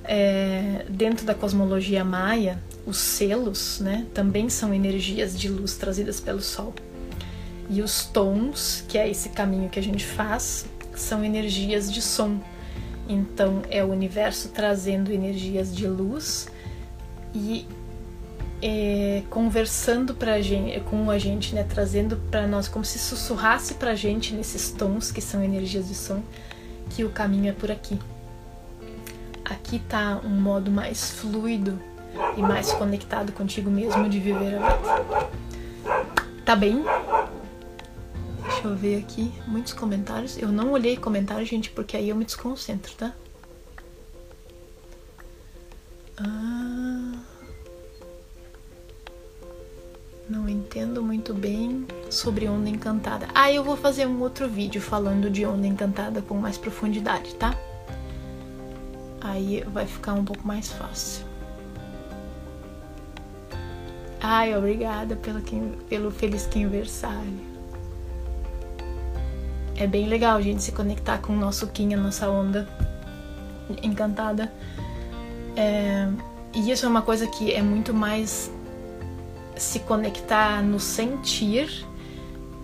[0.03, 6.41] É, dentro da cosmologia maia, os selos né, também são energias de luz trazidas pelo
[6.41, 6.73] Sol.
[7.69, 12.39] E os tons, que é esse caminho que a gente faz, são energias de som
[13.09, 16.47] então é o universo trazendo energias de luz
[17.33, 17.65] e
[18.61, 23.95] é, conversando pra gente, com a gente, né, trazendo para nós como se sussurrasse pra
[23.95, 26.21] gente nesses tons que são energias de som
[26.89, 27.99] que o caminho é por aqui.
[29.45, 31.79] Aqui tá um modo mais fluido
[32.35, 35.29] e mais conectado contigo mesmo de viver a vida.
[36.43, 36.83] Tá bem?
[38.43, 39.33] Deixa eu ver aqui.
[39.47, 40.37] Muitos comentários.
[40.37, 43.13] Eu não olhei comentários, gente, porque aí eu me desconcentro, tá?
[50.67, 53.27] Entendo muito bem sobre onda encantada.
[53.33, 57.55] Ah, eu vou fazer um outro vídeo falando de onda encantada com mais profundidade, tá?
[59.21, 61.25] Aí vai ficar um pouco mais fácil.
[64.21, 65.41] Ai, obrigada pelo,
[65.89, 67.57] pelo feliz aniversário
[69.77, 72.67] é bem legal a gente se conectar com o nosso Kim, a nossa onda
[73.83, 74.51] encantada.
[75.55, 76.07] É,
[76.53, 78.51] e isso é uma coisa que é muito mais
[79.59, 81.85] se conectar no sentir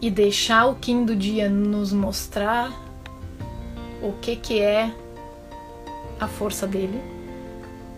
[0.01, 2.71] e deixar o Kim do dia nos mostrar
[4.01, 4.93] o que que é
[6.19, 6.99] a força dele.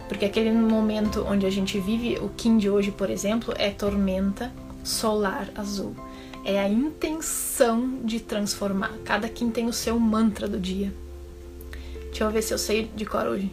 [0.08, 4.52] Porque aquele momento onde a gente vive, o Kim de hoje, por exemplo, é tormenta
[4.84, 5.96] solar azul
[6.46, 8.94] é a intenção de transformar.
[9.04, 10.94] Cada quem tem o seu mantra do dia.
[12.06, 13.52] Deixa eu ver se eu sei de cor hoje.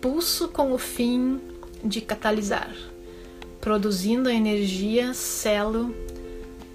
[0.00, 1.40] Pulso com o fim
[1.84, 2.72] de catalisar,
[3.60, 5.94] produzindo a energia celo,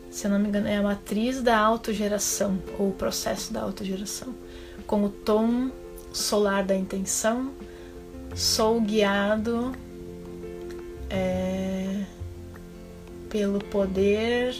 [0.09, 4.33] se eu não me engano, é a matriz da autogeração ou o processo da autogeração.
[4.85, 5.71] com o tom
[6.13, 7.51] solar da intenção,
[8.35, 9.71] sou guiado
[11.09, 12.03] é,
[13.29, 14.55] pelo poder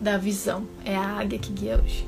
[0.00, 0.66] da visão.
[0.84, 2.06] É a águia que guia hoje.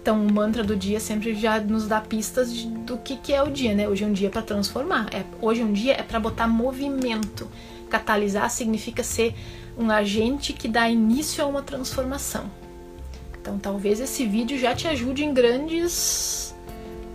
[0.00, 3.42] Então, o mantra do dia sempre já nos dá pistas de, do que, que é
[3.42, 3.88] o dia, né?
[3.88, 5.08] Hoje é um dia para transformar.
[5.12, 7.48] É, hoje é um dia é para botar movimento.
[7.88, 9.34] Catalisar significa ser
[9.76, 12.50] um agente que dá início a uma transformação.
[13.40, 16.54] Então, talvez esse vídeo já te ajude em grandes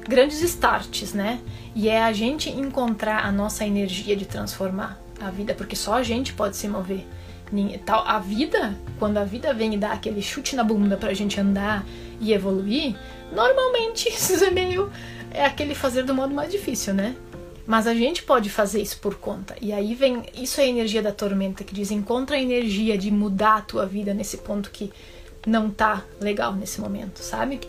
[0.07, 1.39] grandes starts, né?
[1.75, 6.03] E é a gente encontrar a nossa energia de transformar a vida, porque só a
[6.03, 7.05] gente pode se mover.
[7.87, 11.85] A vida, quando a vida vem e dá aquele chute na bunda pra gente andar
[12.19, 12.95] e evoluir,
[13.31, 14.91] normalmente isso é meio.
[15.29, 17.15] É aquele fazer do modo mais difícil, né?
[17.65, 19.55] Mas a gente pode fazer isso por conta.
[19.61, 20.23] E aí vem.
[20.33, 23.85] Isso é a energia da tormenta que diz: encontra a energia de mudar a tua
[23.85, 24.91] vida nesse ponto que
[25.47, 27.61] não tá legal nesse momento, sabe?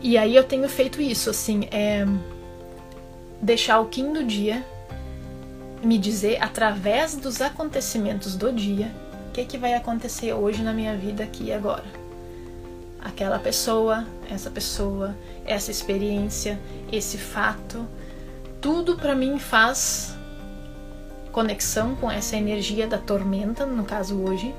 [0.00, 2.06] E aí eu tenho feito isso, assim, é
[3.42, 4.64] deixar o Kim do dia
[5.82, 8.92] me dizer através dos acontecimentos do dia
[9.28, 11.84] o que, que vai acontecer hoje na minha vida aqui e agora.
[13.00, 16.58] Aquela pessoa, essa pessoa, essa experiência,
[16.90, 17.86] esse fato,
[18.60, 20.16] tudo para mim faz
[21.32, 24.54] conexão com essa energia da tormenta, no caso hoje,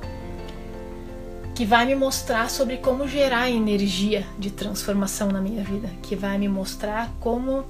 [1.53, 6.37] que vai me mostrar sobre como gerar energia de transformação na minha vida, que vai
[6.37, 7.65] me mostrar como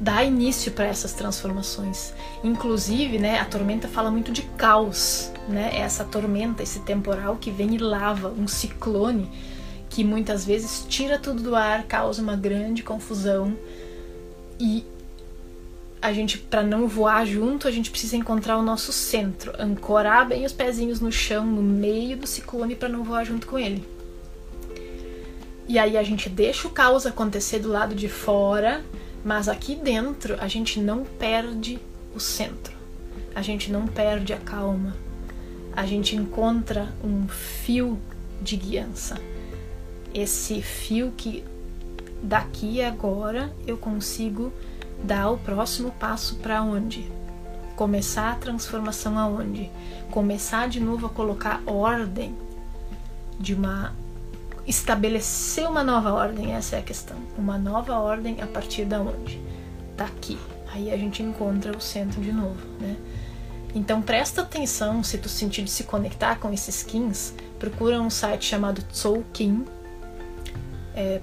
[0.00, 2.14] dar início para essas transformações.
[2.42, 5.70] Inclusive, né, a tormenta fala muito de caos, né?
[5.74, 9.30] É essa tormenta, esse temporal que vem e lava, um ciclone
[9.90, 13.54] que muitas vezes tira tudo do ar, causa uma grande confusão
[14.58, 14.84] e
[16.02, 20.46] a gente, para não voar junto, a gente precisa encontrar o nosso centro, ancorar bem
[20.46, 23.86] os pezinhos no chão, no meio do ciclone, para não voar junto com ele.
[25.68, 28.82] E aí a gente deixa o caos acontecer do lado de fora,
[29.24, 31.78] mas aqui dentro a gente não perde
[32.14, 32.72] o centro,
[33.34, 34.96] a gente não perde a calma,
[35.76, 38.00] a gente encontra um fio
[38.40, 39.16] de guiança.
[40.12, 41.44] Esse fio que
[42.22, 44.52] daqui agora eu consigo
[45.02, 47.10] dar o próximo passo para onde?
[47.76, 49.70] Começar a transformação aonde?
[50.10, 52.36] Começar de novo a colocar ordem
[53.38, 53.94] de uma
[54.66, 57.16] estabelecer uma nova ordem, essa é a questão.
[57.36, 59.40] Uma nova ordem a partir da onde?
[59.96, 60.38] Daqui.
[60.72, 62.96] Aí a gente encontra o centro de novo, né?
[63.74, 68.44] Então presta atenção se tu sentir de se conectar com esses skins, procura um site
[68.44, 69.70] chamado tsoukin.com.br
[70.94, 71.18] é,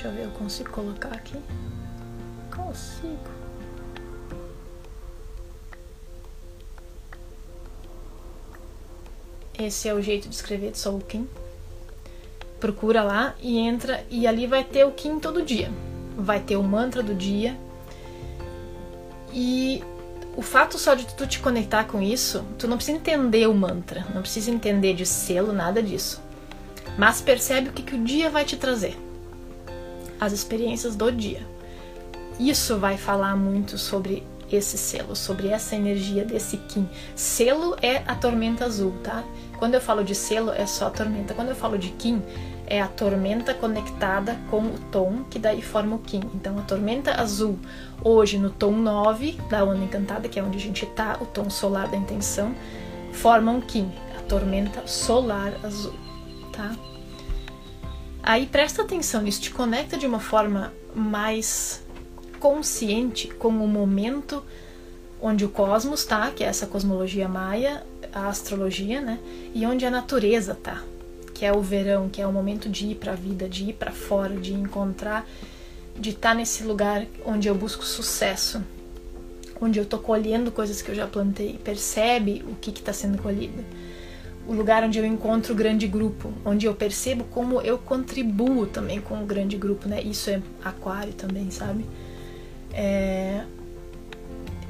[0.00, 1.36] Deixa eu ver, eu consigo colocar aqui?
[2.56, 3.18] Consigo.
[9.58, 11.28] Esse é o jeito de escrever Soul Kim.
[12.58, 15.70] Procura lá e entra, e ali vai ter o Kim todo dia.
[16.16, 17.54] Vai ter o mantra do dia.
[19.34, 19.84] E
[20.34, 24.06] o fato só de tu te conectar com isso, tu não precisa entender o mantra,
[24.14, 26.22] não precisa entender de selo, nada disso.
[26.96, 29.09] Mas percebe o que, que o dia vai te trazer
[30.20, 31.40] as experiências do dia.
[32.38, 36.88] Isso vai falar muito sobre esse selo, sobre essa energia desse Kim.
[37.14, 39.24] Selo é a tormenta azul, tá?
[39.58, 41.34] Quando eu falo de selo, é só a tormenta.
[41.34, 42.22] Quando eu falo de Kim,
[42.66, 46.22] é a tormenta conectada com o tom que daí forma o Kim.
[46.34, 47.58] Então, a tormenta azul,
[48.02, 51.50] hoje no tom 9 da onda encantada, que é onde a gente tá, o tom
[51.50, 52.54] solar da intenção,
[53.12, 55.94] forma um Kim, a tormenta solar azul,
[56.52, 56.72] tá?
[58.22, 61.82] Aí presta atenção, isso te conecta de uma forma mais
[62.38, 64.42] consciente com o momento
[65.20, 69.18] onde o cosmos tá, que é essa cosmologia maia, a astrologia, né?
[69.54, 70.82] E onde a natureza tá,
[71.34, 73.72] que é o verão, que é o momento de ir para a vida, de ir
[73.74, 75.26] para fora, de encontrar,
[75.98, 78.62] de estar tá nesse lugar onde eu busco sucesso,
[79.60, 81.58] onde eu tô colhendo coisas que eu já plantei.
[81.62, 83.62] Percebe o que está sendo colhido
[84.50, 89.00] o lugar onde eu encontro o grande grupo, onde eu percebo como eu contribuo também
[89.00, 90.02] com o grande grupo, né?
[90.02, 91.86] Isso é aquário também, sabe?
[92.72, 93.44] É...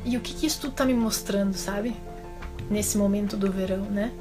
[0.04, 1.96] E o que, que isso tudo tá me mostrando, sabe?
[2.68, 4.12] Nesse momento do verão, né?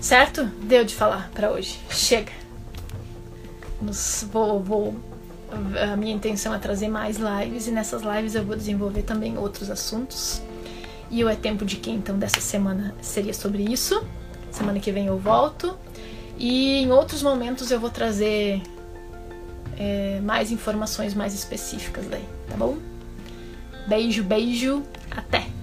[0.00, 0.44] Certo?
[0.62, 1.80] Deu de falar para hoje.
[1.90, 2.30] Chega.
[3.82, 4.94] Nos, vou, vou,
[5.90, 9.68] a minha intenção é trazer mais lives e nessas lives eu vou desenvolver também outros
[9.68, 10.40] assuntos.
[11.10, 14.00] E o É Tempo de Quem, então, dessa semana seria sobre isso.
[14.50, 15.76] Semana que vem eu volto.
[16.38, 18.62] E em outros momentos eu vou trazer
[19.78, 22.78] é, mais informações mais específicas daí, tá bom?
[23.86, 25.59] Beijo, beijo, até!